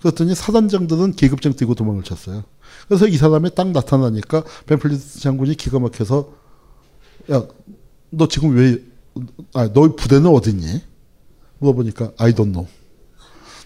[0.00, 2.44] 그랬더니 사단장들은 계급장 뛰고 도망을 쳤어요.
[2.88, 6.32] 그래서 이 사람이 딱 나타나니까 벤플리스 장군이 기가 막혀서
[7.32, 7.46] 야,
[8.08, 8.78] 너 지금 왜,
[9.54, 10.82] 아, 너희 부대는 어딨니?
[11.58, 12.66] 물어보니까 I don't know.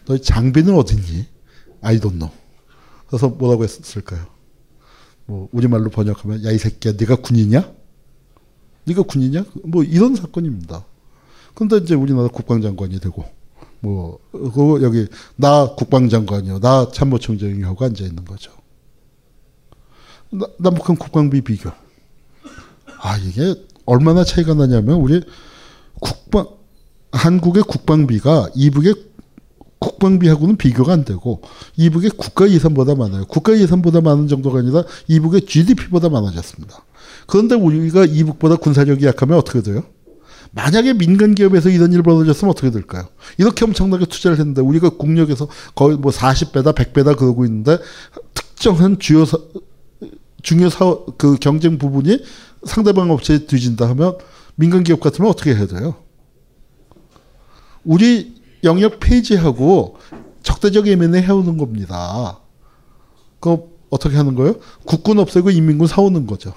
[0.06, 1.26] 너희 장비는 어딨니?
[1.80, 2.30] I don't know.
[3.06, 4.26] 그래서 뭐라고 했을까요?
[5.26, 7.72] 뭐 우리말로 번역하면 야 이 새끼야 네가 군이냐?
[8.84, 9.44] 네가 군이냐?
[9.64, 10.84] 뭐 이런 사건입니다.
[11.54, 13.24] 근데 이제 우리나라 국방장관이 되고
[13.80, 18.50] 뭐 그거 여기 나 국방장관이요, 나 참모총장이요 하고 앉아 있는 거죠.
[20.30, 21.70] 나, 남북한 국방비 비교.
[23.00, 23.54] 아 이게
[23.86, 25.22] 얼마나 차이가 나냐면 우리
[26.00, 26.46] 국방
[27.12, 28.94] 한국의 국방비가 이북의
[29.78, 31.42] 국방비하고는 비교가 안 되고
[31.76, 33.26] 이북의 국가 예산보다 많아요.
[33.26, 36.84] 국가 예산보다 많은 정도가 아니라 이북의 GDP보다 많아졌습니다.
[37.26, 39.84] 그런데 우리가 이북보다 군사력이 약하면 어떻게 돼요?
[40.52, 43.08] 만약에 민간 기업에서 이런 일 벌어졌으면 어떻게 될까요?
[43.38, 47.78] 이렇게 엄청나게 투자를 했는데 우리가 국력에서 거의 뭐 40배다 100배다 그러고 있는데
[48.34, 49.36] 특정한 주요 사,
[50.42, 52.22] 중요 사업 그 경쟁 부분이
[52.66, 54.18] 상대방 업체에 뒤진다 하면
[54.56, 55.96] 민간 기업 같으면 어떻게 해야 돼요?
[57.84, 59.98] 우리 영역 폐지하고
[60.42, 62.38] 적대적 예민에 해오는 겁니다.
[63.40, 63.58] 그
[63.90, 64.56] 어떻게 하는 거예요?
[64.84, 66.54] 국군 없애고 인민군 사오는 거죠.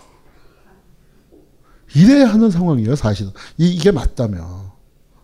[1.95, 3.32] 이래야 하는 상황이에요, 사실은.
[3.58, 4.72] 이, 게 맞다면.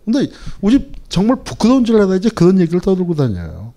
[0.04, 0.30] 근데
[0.60, 3.73] 우리 정말 부끄러운 줄 알아야지 그런 얘기를 떠들고 다녀요.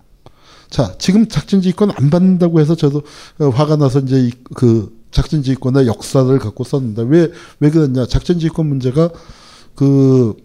[0.70, 3.02] 자, 지금 작전지휘권 안 받는다고 해서 저도
[3.38, 8.06] 화가 나서 이제 그 작전지휘권의 역사를 갖고 썼는데 왜, 왜 그랬냐.
[8.06, 9.10] 작전지휘권 문제가
[9.74, 10.36] 그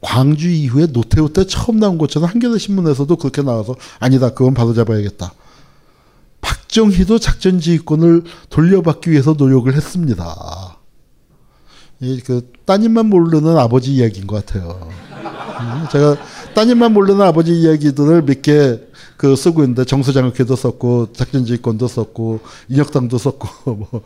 [0.00, 4.30] 광주 이후에 노태우 때 처음 나온 것처럼 한겨레 신문에서도 그렇게 나와서 아니다.
[4.30, 5.32] 그건 바로 잡아야겠다.
[6.40, 10.78] 박정희도 작전지휘권을 돌려받기 위해서 노력을 했습니다.
[12.24, 14.90] 그 따님만 모르는 아버지 이야기인 것 같아요.
[15.60, 16.16] 음, 제가
[16.56, 18.80] 따님만 모르는 아버지 이야기들을 몇 개
[19.16, 24.02] 그 쓰고 있는데 정수장학회도 썼고 작전지휘권도 썼고 인혁당도 썼고 뭐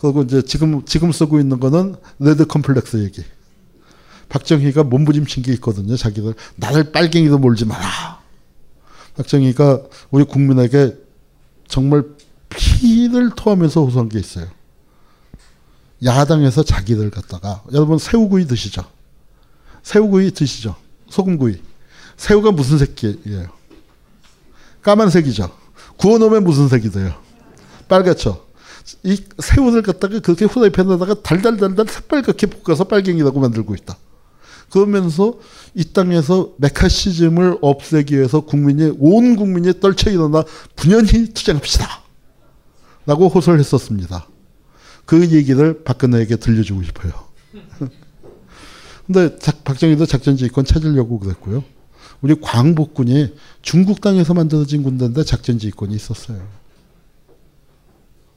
[0.00, 3.22] 그리고 이제 지금 지금 쓰고 있는 거는 레드 컴플렉스 얘기.
[4.28, 5.96] 박정희가 몸부림친 게 있거든요.
[5.96, 8.20] 자기들 나를 빨갱이로 몰지 마라.
[9.16, 10.96] 박정희가 우리 국민에게
[11.68, 12.04] 정말
[12.48, 14.46] 피를 토하면서 호소한 게 있어요.
[16.02, 18.82] 야당에서 자기들 갖다가 여러분 새우구이 드시죠?
[19.82, 20.74] 새우구이 드시죠?
[21.10, 21.60] 소금구이.
[22.16, 23.48] 새우가 무슨 색이에요?
[24.82, 25.50] 까만색이죠.
[25.96, 27.14] 구워놓으면 무슨 색이 돼요?
[27.88, 28.44] 빨갛죠.
[29.02, 33.96] 이 새우를 갖다가 그렇게 후라이팬에다가 달달달달 새빨갛게 볶아서 빨갱이라고 만들고 있다.
[34.70, 35.38] 그러면서
[35.74, 40.44] 이 땅에서 메카시즘을 없애기 위해서 국민이 온 국민이 떨쳐 일어나
[40.76, 42.02] 분연히 투쟁합시다.
[43.06, 44.26] 라고 호소를 했었습니다.
[45.04, 47.12] 그 얘기를 박근혜에게 들려주고 싶어요.
[49.06, 51.62] 근데 박정희도 작전지휘권 찾으려고 그랬고요.
[52.24, 56.48] 우리 광복군이 중국 땅에서 만들어진 군대인데 작전 지휘권이 있었어요.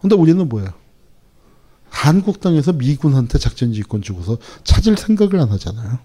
[0.02, 0.76] 근데 우리는 뭐야?
[1.90, 6.00] 한국 땅에서 미군한테 작전 지휘권 주고서 찾을 생각을 안 하잖아요.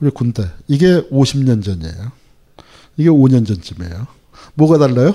[0.00, 0.46] 우리 군대.
[0.68, 2.12] 이게 50년 전이에요.
[2.98, 4.06] 이게 5년 전쯤이에요.
[4.52, 5.14] 뭐가 달라요?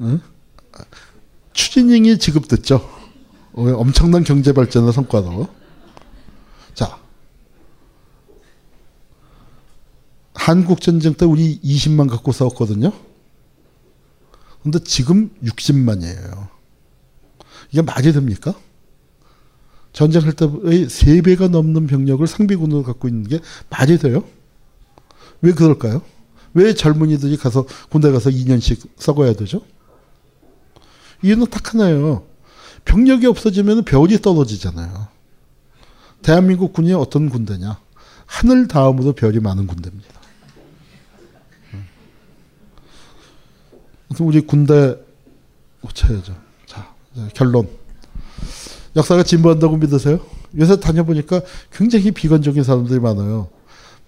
[0.00, 0.22] 응?
[1.52, 2.80] 추진행이 지급됐죠.
[3.52, 5.48] 엄청난 경제 발전의 성과로.
[6.72, 6.98] 자,
[10.46, 12.92] 한국 전쟁 때 우리 20만 갖고 싸웠거든요.
[14.62, 16.46] 근데 지금 60만이에요.
[17.72, 18.54] 이게 말이 됩니까?
[19.92, 23.40] 전쟁할 때의 3배가 넘는 병력을 상비군으로 갖고 있는 게
[23.70, 24.22] 말이 돼요?
[25.42, 26.02] 왜 그럴까요?
[26.54, 29.62] 왜 젊은이들이 가서 군대 가서 2년씩 썩어야 되죠?
[31.24, 32.24] 이유는 딱 하나예요.
[32.84, 35.08] 병력이 없어지면 별이 떨어지잖아요.
[36.22, 37.80] 대한민국 군이 어떤 군대냐?
[38.26, 40.16] 하늘 다음으로 별이 많은 군대입니다.
[41.66, 41.86] 그래서
[44.20, 44.96] 우리 군대
[45.82, 46.34] 고쳐야죠.
[46.66, 46.94] 자,
[47.34, 47.68] 결론.
[48.94, 50.20] 역사가 진보한다고 믿으세요?
[50.58, 51.42] 요새 다녀보니까
[51.72, 53.48] 굉장히 비관적인 사람들이 많아요.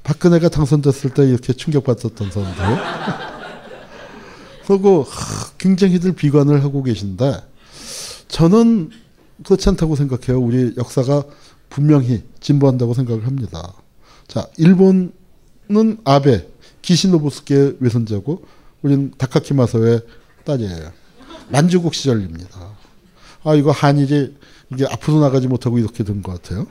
[0.03, 2.65] 박근혜가 당선됐을 때 이렇게 충격받았던 사람들.
[4.67, 5.07] 그리고
[5.59, 7.43] 굉장히들 비관을 하고 계신데
[8.29, 8.91] 저는
[9.45, 10.41] 그렇지 않다고 생각해요.
[10.41, 11.25] 우리 역사가
[11.69, 13.75] 분명히 진보한다고 생각을 합니다.
[14.27, 15.13] 자, 일본은
[16.05, 16.47] 아베,
[16.83, 18.45] 기시노부스케 외손자고
[18.83, 20.03] 우리는 다카키 마사오의
[20.45, 20.93] 딸이에요.
[21.51, 22.49] 만주국 시절입니다.
[23.45, 24.37] 아, 이거 한일이
[24.73, 26.67] 이게 앞으로 나가지 못하고 이렇게 된 것 같아요.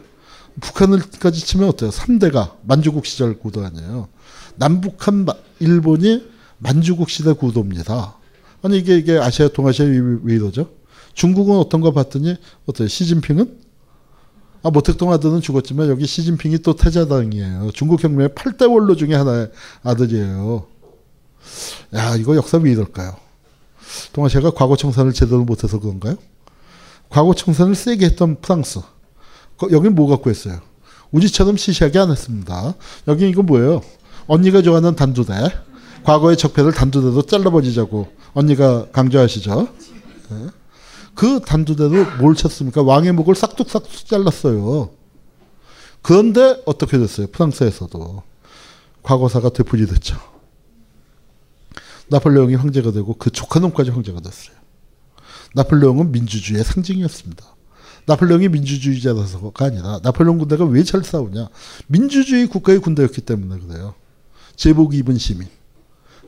[0.60, 1.90] 북한을까지 치면 어때요?
[1.92, 4.08] 3대가 만주국 시절 구도 아니에요.
[4.56, 5.26] 남북한
[5.60, 6.28] 일본이
[6.58, 8.16] 만주국 시대 구도입니다.
[8.64, 10.70] 아니 이게 이게 아시아 동아시아 왜 이러죠?
[11.14, 12.36] 중국은 어떤 거 봤더니
[12.66, 12.88] 어때요?
[12.88, 13.60] 시진핑은
[14.64, 17.70] 아 모택동 아들은 죽었지만 여기 시진핑이 또 태자당이에요.
[17.74, 19.52] 중국 혁명의 8대 원로 중에 하나의
[19.84, 20.66] 아들이에요.
[21.94, 23.16] 야 이거 역사 왜 이럴까요?
[24.14, 26.16] 동아시아가 과거 청산을 제대로 못해서 그런가요?
[27.10, 28.80] 과거 청산을 세게 했던 프랑스.
[29.62, 30.60] 여기는 뭐 갖고 했어요?
[31.12, 32.76] 우리처럼 시시하게 안 했습니다.
[33.08, 33.82] 여기 이거 뭐예요?
[34.28, 35.34] 언니가 좋아하는 단두대.
[36.04, 39.68] 과거의 적폐를 단두대로 잘라버리자고 언니가 강조하시죠.
[40.30, 40.48] 네.
[41.16, 42.84] 그 단두대로 뭘 쳤습니까?
[42.84, 44.92] 왕의 목을 싹둑싹둑 잘랐어요.
[46.02, 47.28] 그런데 어떻게 됐어요?
[47.28, 48.24] 프랑스에서도.
[49.02, 50.18] 과거사가 되풀이됐죠.
[52.10, 54.56] 나폴레옹이 황제가 되고 그 조카놈까지 황제가 됐어요.
[55.56, 57.44] 나폴레옹은 민주주의의 상징이었습니다.
[58.06, 61.50] 나폴레옹이 민주주의자라서가 아니라 나폴레옹 군대가 왜 잘 싸우냐?
[61.88, 63.96] 민주주의 국가의 군대였기 때문에 그래요.
[64.56, 65.48] 제복 입은 시민.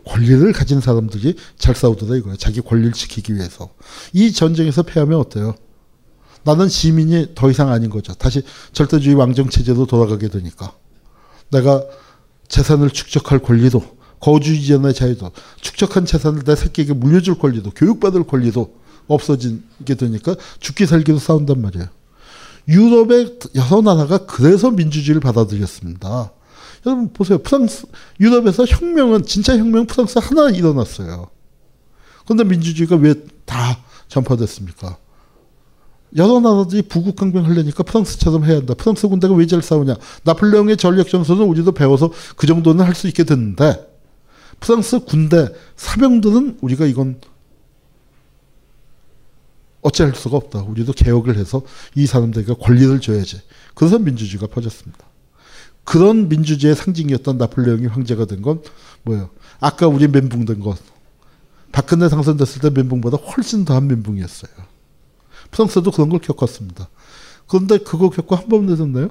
[0.06, 2.38] 권리를 가진 사람들이 잘 싸우더라 이거예요.
[2.38, 3.70] 자기 권리를 지키기 위해서.
[4.14, 5.56] 이 전쟁에서 패하면 어때요?
[6.44, 8.14] 나는 시민이 더 이상 아닌 거죠.
[8.14, 10.74] 다시 절대주의 왕정 체제로 돌아가게 되니까.
[11.52, 11.84] 내가
[12.48, 18.74] 재산을 축적할 권리도 거주 이전의 자유도 축적한 재산을 내 새끼에게 물려줄 권리도 교육받을 권리도
[19.08, 21.88] 없어지게 되니까 죽기 살기로 싸운단 말이에요.
[22.68, 26.32] 유럽의 여러 나라가 그래서 민주주의를 받아들였습니다.
[26.86, 27.40] 여러분 보세요.
[27.40, 27.86] 프랑스
[28.20, 31.30] 유럽에서 혁명은 진짜 혁명 프랑스 하나 일어났어요.
[32.26, 33.16] 그런데 민주주의가 왜
[33.46, 34.98] 다 전파됐습니까?
[36.18, 38.76] 여러 나라들이 부국 강병 하려니까 프랑스처럼 해야 한다.
[38.76, 39.96] 프랑스 군대가 왜 잘 싸우냐?
[40.24, 43.88] 나폴레옹의 전력 전술은 우리도 배워서 그 정도는 할 수 있게 됐는데
[44.60, 47.20] 프랑스 군대 사병들은 우리가 이건
[49.82, 50.60] 어찌할 수가 없다.
[50.64, 51.62] 우리도 개혁을 해서
[51.96, 53.42] 이 사람들에게 권리를 줘야지.
[53.76, 55.00] 그래서 민주주의가 퍼졌습니다.
[55.86, 58.62] 그런 민주주의의 상징이었던 나폴레옹이 황제가 된 건
[59.04, 59.30] 뭐예요?
[59.60, 60.78] 아까 우리 멘붕 된 것.
[61.72, 64.52] 박근혜 당선됐을 때 멘붕보다 훨씬 더한 멘붕이었어요.
[65.52, 66.90] 프랑스도 그런 걸 겪었습니다.
[67.48, 69.10] 그런데 그거 겪고 한번 내렸나요?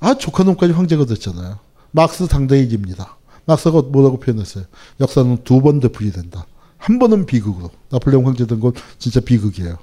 [0.00, 1.58] 아, 조카놈까지 황제가 됐잖아요.
[1.90, 3.16] 막스 당대일입니다.
[3.46, 4.64] 막스가 뭐라고 표현했어요?
[5.00, 6.46] 역사는 두 번 되풀이 된다.
[6.78, 7.70] 한 번은 비극으로.
[7.90, 9.78] 나폴레옹 황제 된 건 진짜 비극이에요.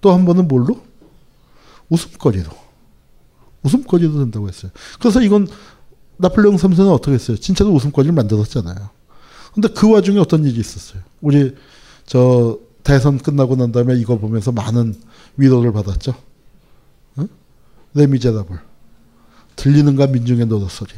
[0.00, 0.80] 또 한 번은 뭘로?
[1.88, 2.50] 웃음거리로.
[3.62, 4.72] 웃음거리도 된다고 했어요.
[5.00, 5.46] 그래서 이건
[6.16, 7.36] 나폴레옹 3세는 어떻게 했어요?
[7.36, 8.90] 진짜로 웃음거리를 만들었잖아요.
[9.54, 11.02] 근데 그 와중에 어떤 일이 있었어요?
[11.20, 11.54] 우리
[12.06, 14.94] 저 대선 끝나고 난 다음에 이거 보면서 많은
[15.36, 16.14] 위로를 받았죠.
[17.18, 17.28] 응?
[17.94, 18.58] 레미제라블.
[19.56, 20.90] 들리는가 민중의 노랫소리.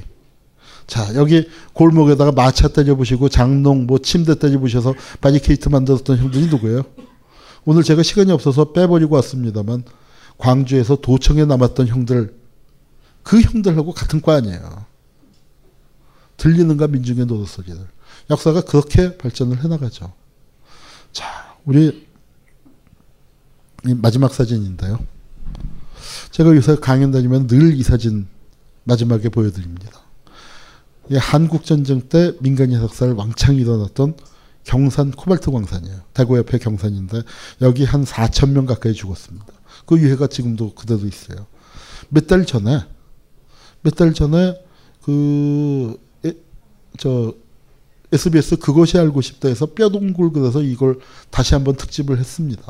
[0.87, 6.83] 자, 여기 골목에다가 마차 때려부시고 장롱 뭐 침대 때려부셔서 바리케이트 만들었던 형들이 누구예요?
[7.65, 9.85] 오늘 제가 시간이 없어서 빼버리고 왔습니다만
[10.37, 12.35] 광주에서 도청에 남았던 형들
[13.23, 14.85] 그 형들하고 같은 과 아니에요.
[16.37, 17.79] 들리는가 민중의 노랫소리를.
[18.31, 20.13] 역사가 그렇게 발전을 해나가죠.
[21.13, 22.07] 자, 우리
[23.85, 24.99] 마지막 사진인데요.
[26.33, 28.27] 제가 요새 강연 다니면 늘 이 사진
[28.85, 30.04] 마지막에 보여드립니다.
[31.19, 34.17] 한국 전쟁 때 민간인 학살 왕창 일어났던
[34.65, 36.01] 경산 코발트 광산이에요.
[36.15, 37.23] 대구 옆에 경산인데
[37.61, 39.47] 여기 한 4천 명 가까이 죽었습니다.
[39.87, 41.47] 그 유해가 지금도 그대로 있어요.
[42.09, 42.81] 몇 달 전에
[43.83, 44.57] 몇 달 전에
[46.97, 47.35] 그저
[48.13, 50.99] SBS 그것이 알고 싶다 해서 뼈동굴 그래서 이걸
[51.31, 52.63] 다시 한번 특집을 했습니다.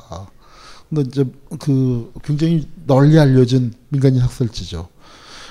[0.88, 1.24] 근데 이제
[1.60, 4.88] 그 굉장히 널리 알려진 민간인 학살지죠.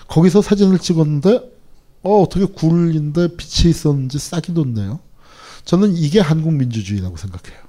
[0.07, 1.52] 거기서 사진을 찍었는데
[2.03, 4.99] 어, 어떻게 굴인데 빛이 있었는지 싹이 돋네요.
[5.65, 7.59] 저는 이게 한국 민주주의라고 생각해요.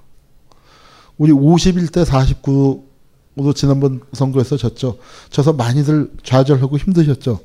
[1.17, 4.99] 우리 51대 49도 지난번 선거에서 졌죠.
[5.31, 7.41] 져서 많이들 좌절하고 힘드셨죠.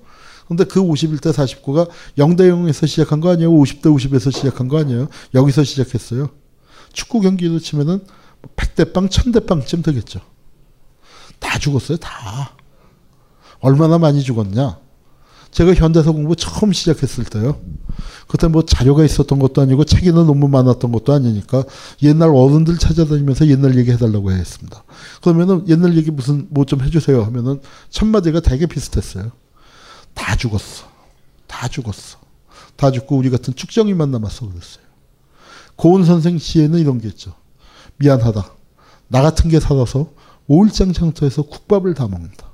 [0.48, 1.88] 근데 그 51대 49가
[2.18, 3.52] 0대 0에서 시작한 거 아니에요?
[3.52, 5.08] 50대 50에서 시작한 거 아니에요?
[5.36, 6.30] 여기서 시작했어요.
[6.92, 8.04] 축구 경기로 치면은
[8.56, 10.22] 100대 빵, 1000대 빵쯤 되겠죠.
[11.38, 12.56] 다 죽었어요, 다.
[13.60, 14.80] 얼마나 많이 죽었냐?
[15.52, 17.60] 제가 현대사 공부 처음 시작했을 때요.
[18.28, 21.64] 그때 뭐 자료가 있었던 것도 아니고 책이나 너무 많았던 것도 아니니까
[22.04, 24.84] 옛날 어른들 찾아다니면서 옛날 얘기 해달라고 했습니다.
[25.22, 29.32] 그러면은 옛날 얘기 무슨 뭐 좀 해주세요 하면은 첫 마디가 되게 비슷했어요.
[30.14, 30.86] 다 죽었어.
[31.48, 32.20] 다 죽었어.
[32.76, 34.84] 다 죽고 우리 같은 축정이만 남았어 그랬어요.
[35.76, 37.34] 고은 선생 시에는 이런 게 있죠.
[37.98, 38.52] 미안하다.
[39.08, 40.12] 나 같은 게 살아서
[40.48, 42.49] 오일장 장터에서 국밥을 다 먹는다.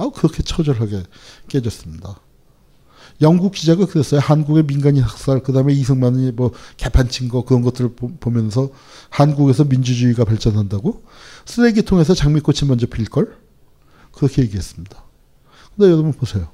[0.00, 1.02] 아 그렇게 처절하게
[1.48, 2.18] 깨졌습니다.
[3.20, 4.18] 영국 기자가 그랬어요.
[4.18, 8.70] 한국의 민간인 학살, 그 다음에 이승만이 뭐 개판친 거 그런 것들을 보, 면서
[9.10, 11.02] 한국에서 민주주의가 발전한다고
[11.44, 13.36] 쓰레기통에서 장미꽃이 먼저 필걸
[14.12, 15.04] 그렇게 얘기했습니다.
[15.76, 16.48] 근데 여러분 보세요.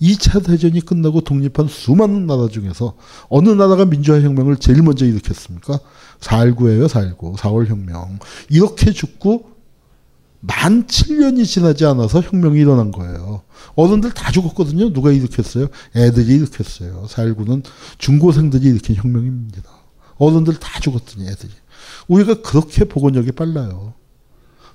[0.00, 2.96] 2차 대전이 끝나고 독립한 수많은 나라 중에서
[3.28, 5.80] 어느 나라가 민주화 혁명을 제일 먼저 일으켰습니까?
[6.20, 7.36] 4.19예요, 4.19.
[7.36, 8.20] 4월 혁명.
[8.48, 9.53] 이렇게 죽고
[10.46, 13.42] 만 7년이 지나지 않아서 혁명이 일어난 거예요.
[13.76, 14.92] 어른들 다 죽었거든요.
[14.92, 15.68] 누가 일으켰어요?
[15.96, 17.06] 애들이 일으켰어요.
[17.08, 17.64] 4.19는
[17.96, 19.62] 중고생들이 일으킨 혁명입니다.
[20.18, 21.50] 어른들 다 죽었더니 애들이.
[22.08, 23.94] 우리가 그렇게 복원력이 빨라요.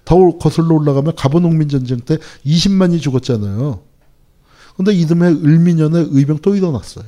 [0.05, 3.83] 더 거슬러 올라가면 가보농민전쟁 때 20만이 죽었잖아요.
[4.75, 7.05] 근데 이듬해 을미년에 의병 또 일어났어요.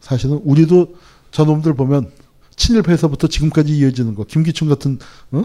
[0.00, 0.94] 사실은 우리도
[1.32, 2.12] 저놈들 보면
[2.54, 5.00] 친일파에서부터 지금까지 이어지는 거 김기춘 같은
[5.32, 5.42] 어?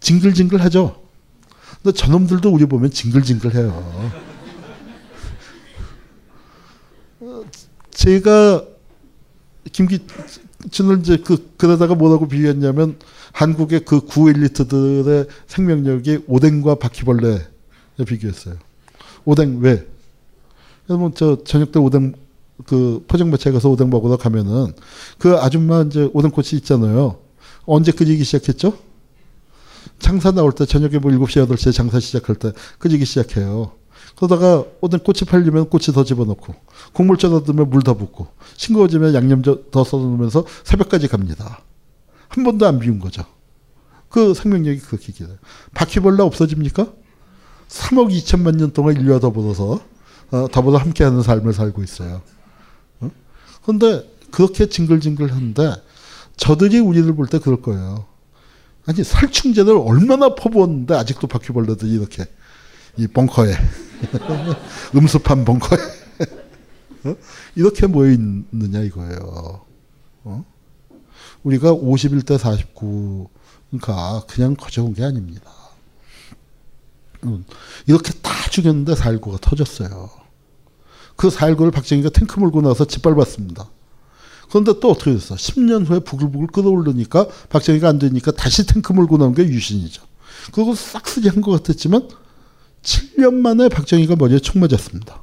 [0.00, 1.02] 징글징글하죠.
[1.82, 4.10] 근데 저놈들도 우리 보면 징글징글해요.
[7.90, 8.64] 제가
[9.72, 12.96] 김기춘을 이제 그 그러다가 뭐라고 비유했냐면
[13.32, 17.46] 한국의 그 구 엘리트들의 생명력이 오뎅과 바퀴벌레
[18.06, 18.56] 비교했어요.
[19.24, 19.86] 오뎅 왜?
[20.88, 22.14] 여러분 저 저녁 때 오뎅
[22.66, 24.72] 그 포장마차에 가서 오뎅 먹으러 가면은
[25.18, 27.18] 그 아줌마 이제 오뎅꽃이 있잖아요.
[27.66, 28.78] 언제 끓이기 시작했죠?
[29.98, 33.72] 장사 나올 때 저녁에 뭐 7시, 8시에 장사 시작할 때 끄지기 시작해요.
[34.16, 36.54] 그러다가 오늘 꽃이 팔리면 꽃이 더 집어넣고
[36.92, 41.62] 국물 쪄넣으면 물 더 붓고 싱거워지면 양념 더 썰어놓으면서 새벽까지 갑니다.
[42.28, 43.24] 한 번도 안 비운 거죠.
[44.08, 45.36] 그 생명력이 그렇게 길어요.
[45.74, 46.92] 바퀴벌레 없어집니까?
[47.68, 49.80] 3억 2천만 년 동안 인류와 더불어서
[50.30, 52.22] 어, 더불어 함께하는 삶을 살고 있어요.
[53.62, 54.02] 그런데 어?
[54.30, 55.74] 그렇게 징글징글한데
[56.36, 58.06] 저들이 우리를 볼 때 그럴 거예요.
[58.88, 62.24] 아니 살충제를 얼마나 퍼부었는데 아직도 바퀴벌레들이 이렇게
[62.96, 63.52] 이 벙커에
[64.96, 65.78] 음습한 벙커에
[67.04, 67.16] 어?
[67.54, 69.60] 이렇게 모여 있느냐 이거예요.
[70.24, 70.44] 어?
[71.42, 72.38] 우리가 51대
[73.78, 75.50] 49가 그냥 거저온 게 아닙니다.
[77.24, 77.44] 음,
[77.86, 80.10] 이렇게 다 죽였는데 4.19가 터졌어요.
[81.14, 83.68] 그 4.19를 박정희가 탱크 몰고 나서 짓밟았습니다.
[84.48, 85.34] 그런데 또 어떻게 됐어?
[85.34, 90.02] 10년 후에 부글부글 끓어오르니까 박정희가 안 되니까 다시 탱크 몰고 나온 게 유신이죠.
[90.52, 92.08] 그리고 싹쓸이 한 것 같았지만
[92.82, 95.22] 7년 만에 박정희가 머리에 총 맞았습니다.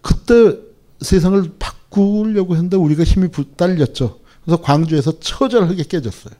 [0.00, 0.56] 그때
[1.00, 4.20] 세상을 바꾸려고 했는데 우리가 힘이 딸렸죠.
[4.44, 6.34] 그래서 광주에서 처절하게 깨졌어요.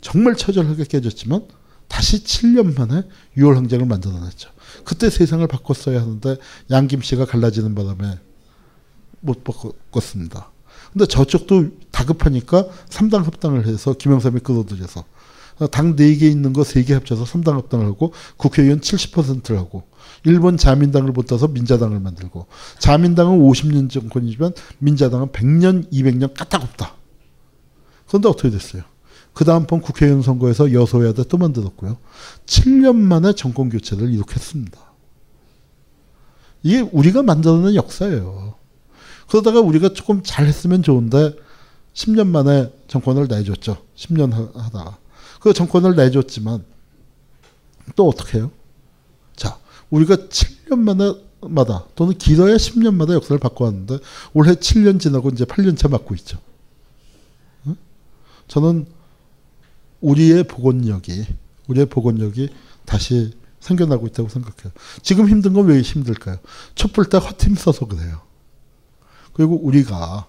[0.00, 1.46] 정말 처절하게 깨졌지만
[1.88, 3.02] 다시 7년 만에
[3.36, 4.48] 6월 항쟁을 만들어냈죠.
[4.84, 6.36] 그때 세상을 바꿨어야 하는데
[6.70, 8.18] 양김 씨가 갈라지는 바람에
[9.20, 10.49] 못 바꿨습니다.
[10.92, 15.04] 근데 저쪽도 다급하니까 3당 합당을 해서 김영삼이 끌어들여서
[15.70, 19.84] 당 4개 있는 거 3개 합쳐서 3당 합당을 하고 국회의원 70%를 하고
[20.24, 22.46] 일본 자민당을 붙어서 민자당을 만들고
[22.78, 26.94] 자민당은 50년 정권이지만 민자당은 100년, 200년 까딱없다.
[28.08, 28.82] 그런데 어떻게 됐어요?
[29.32, 31.98] 그 다음 번 국회의원 선거에서 여소야대 또 만들었고요.
[32.46, 34.78] 7년 만에 정권 교체를 이룩했습니다.
[36.62, 38.54] 이게 우리가 만들어낸 역사예요.
[39.30, 41.36] 그러다가 우리가 조금 잘했으면 좋은데
[41.94, 43.76] 10년 만에 정권을 내줬죠.
[43.96, 44.98] 10년 하다가.
[45.40, 46.64] 그 정권을 내줬지만
[47.94, 48.50] 또 어떻게 해요?
[49.36, 49.58] 자,
[49.90, 53.98] 우리가 7년 만에 마다 또는 길어야 10년마다 역사를 바꿔왔는데
[54.34, 56.38] 올해 7년 지나고 이제 8년차 맞고 있죠.
[58.48, 58.86] 저는
[60.00, 61.26] 우리의 복원력이
[61.68, 62.48] 우리의 복원력이
[62.84, 64.72] 다시 생겨나고 있다고 생각해요.
[65.02, 66.38] 지금 힘든 건 왜 힘들까요?
[66.74, 68.22] 촛불 때 헛힘 써서 그래요.
[69.40, 70.26] 그리고 우리가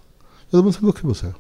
[0.54, 1.34] 여러분 생각해 보세요.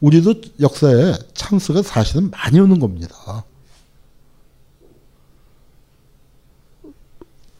[0.00, 3.44] 우리도 역사에 찬스가 사실은 많이 오는 겁니다.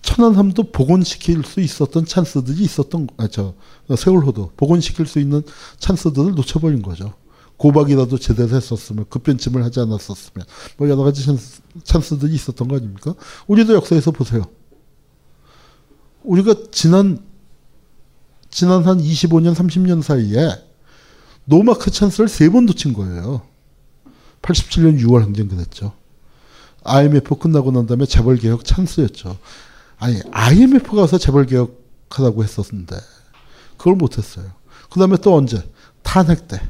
[0.01, 3.53] 천안함도 복원시킬 수 있었던 찬스들이 있었던 아 저
[3.95, 5.43] 세월호도 복원시킬 수 있는
[5.79, 7.13] 찬스들을 놓쳐버린 거죠.
[7.59, 10.47] 고박이라도 제대로 했었으면 급변침을 하지 않았었으면
[10.79, 13.15] 뭐 여러 가지 찬스, 찬스들이 있었던 거 아닙니까?
[13.49, 14.45] 우리도 역사에서 보세요.
[16.25, 17.32] 우리가 지난
[18.53, 20.63] 지난 한 25년 30년 사이에
[21.47, 23.43] 노마크 찬스를 세 번 놓친 거예요.
[24.43, 25.93] 87년 6월 항쟁 그랬죠.
[26.85, 29.39] IMF 끝나고 난 다음에 재벌 개혁 찬스였죠.
[29.99, 32.97] 아니 IMF가 와서 재벌 개혁하라고 했었는데
[33.79, 34.53] 그걸 못했어요.
[34.91, 35.69] 그 다음에 또 언제
[36.03, 36.61] 탄핵 때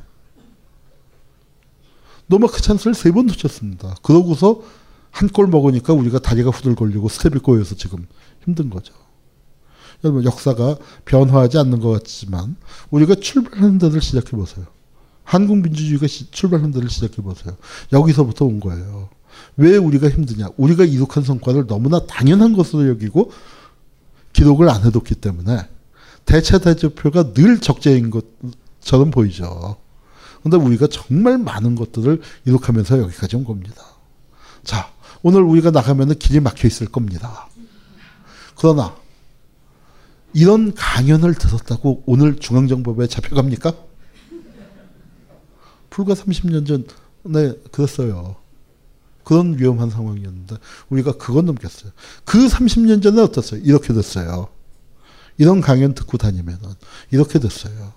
[2.26, 3.96] 노마크 찬스를 세 번 놓쳤습니다.
[4.02, 4.62] 그러고서
[5.10, 8.06] 한 골 먹으니까 우리가 다리가 후들걸리고 스텝이 꼬여서 지금
[8.44, 8.94] 힘든 거죠.
[10.04, 12.56] 여러분 역사가 변화하지 않는 것 같지만
[12.90, 14.66] 우리가 출발하는 데를 시작해 보세요.
[15.24, 17.56] 한국 민주주의가 시, 출발하는 데를 시작해 보세요.
[17.92, 19.08] 여기서부터 온 거예요.
[19.56, 20.48] 왜 우리가 힘드냐?
[20.56, 23.30] 우리가 이룩한 성과를 너무나 당연한 것으로 여기고
[24.32, 25.68] 기록을 안 해뒀기 때문에
[26.24, 29.76] 대체 대조표가 늘 적재인 것처럼 보이죠.
[30.42, 33.82] 근데 우리가 정말 많은 것들을 이룩하면서 여기까지 온 겁니다.
[34.64, 34.90] 자,
[35.22, 37.48] 오늘 우리가 나가면은 길이 막혀 있을 겁니다.
[38.56, 38.94] 그러나
[40.34, 43.74] 이런 강연을 들었다고 오늘 중앙정보부에 잡혀갑니까?
[45.90, 48.36] 불과 30년 전에 그랬어요.
[49.24, 50.56] 그런 위험한 상황이었는데
[50.88, 51.92] 우리가 그건 넘겼어요.
[52.24, 53.60] 그 30년 전에 어땠어요?
[53.62, 54.48] 이렇게 됐어요.
[55.38, 56.58] 이런 강연 듣고 다니면
[57.10, 57.92] 이렇게 됐어요.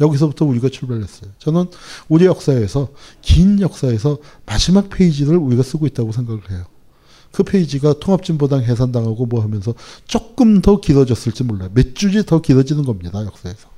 [0.00, 1.30] 여기서부터 우리가 출발했어요.
[1.38, 1.66] 저는
[2.08, 6.64] 우리 역사에서 긴 역사에서 마지막 페이지를 우리가 쓰고 있다고 생각을 해요.
[7.32, 9.74] 그 페이지가 통합진보당 해산당하고 뭐 하면서
[10.06, 11.70] 조금 더 길어졌을지 몰라요.
[11.74, 13.24] 몇 주지 더 길어지는 겁니다.
[13.24, 13.68] 역사에서.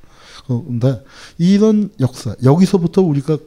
[0.48, 1.02] 어, 근데
[1.38, 3.38] 이런 역사 여기서부터 우리가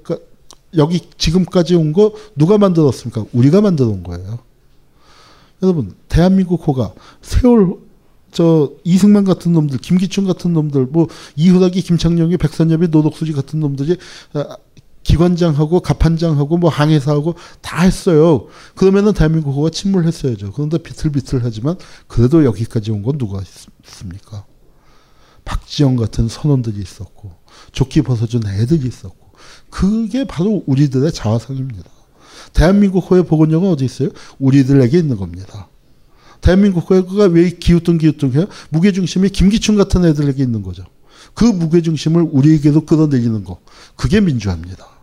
[0.77, 3.25] 여기 지금까지 온 거 누가 만들었습니까?
[3.33, 4.39] 우리가 만들어 온 거예요.
[5.61, 7.75] 여러분 대한민국 호가 세월
[8.31, 13.97] 저 이승만 같은 놈들, 김기춘 같은 놈들, 뭐 이후락이, 김창룡이, 백선엽이, 노덕수지 같은 놈들이
[14.33, 14.57] 아,
[15.07, 18.47] 기관장하고 갑판장하고 뭐 항해사하고 다 했어요.
[18.75, 20.51] 그러면은 대한민국 호가 침몰했어야죠.
[20.51, 21.77] 그런데 비틀비틀하지만
[22.07, 23.41] 그래도 여기까지 온 건 누가
[23.85, 24.43] 있습니까?
[25.45, 27.31] 박지영 같은 선원들이 있었고
[27.71, 29.31] 조끼 벗어준 애들이 있었고
[29.69, 31.89] 그게 바로 우리들의 자화상입니다.
[32.51, 34.09] 대한민국 호의 복원력은 어디 있어요?
[34.39, 35.69] 우리들에게 있는 겁니다.
[36.41, 38.47] 대한민국 호가 왜 기우뚱기우뚱해요?
[38.71, 40.83] 무게중심이 김기춘 같은 애들에게 있는 거죠.
[41.33, 43.59] 그 무게중심을 우리에게도 끌어내리는 거.
[43.95, 44.96] 그게 민주화입니다.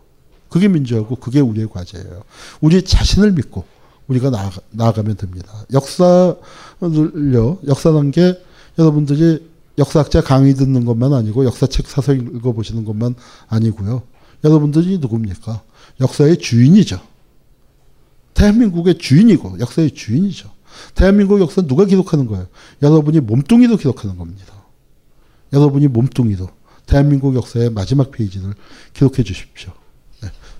[0.55, 2.23] 그게 민주화고 그게 우리의 과제예요.
[2.61, 3.65] 우리 자신을 믿고
[4.07, 5.51] 우리가 나아가, 나아가면 됩니다.
[5.73, 8.41] 역사를요, 역사란 게
[8.79, 9.45] 여러분들이
[9.77, 13.15] 역사학자 강의 듣는 것만 아니고 역사책 사서 읽어보시는 것만
[13.49, 14.03] 아니고요.
[14.45, 15.61] 여러분들이 누굽니까?
[15.99, 17.01] 역사의 주인이죠.
[18.33, 20.49] 대한민국의 주인이고 역사의 주인이죠.
[20.93, 22.47] 대한민국 역사 누가 기록하는 거예요?
[22.81, 24.53] 여러분이 몸뚱이도 기록하는 겁니다.
[25.51, 26.47] 여러분이 몸뚱이도
[26.85, 28.53] 대한민국 역사의 마지막 페이지를
[28.93, 29.73] 기록해 주십시오.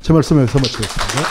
[0.06, 0.08] 네.
[0.08, 1.30] 제 말씀 여기서 마치겠습니다.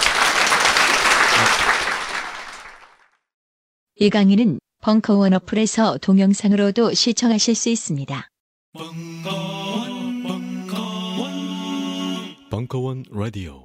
[4.01, 8.29] 이 강의는 벙커원 어플에서 동영상으로도 시청하실 수 있습니다.
[8.73, 11.31] 벙커원, 벙커원,
[12.51, 13.64] 벙커원 라디오.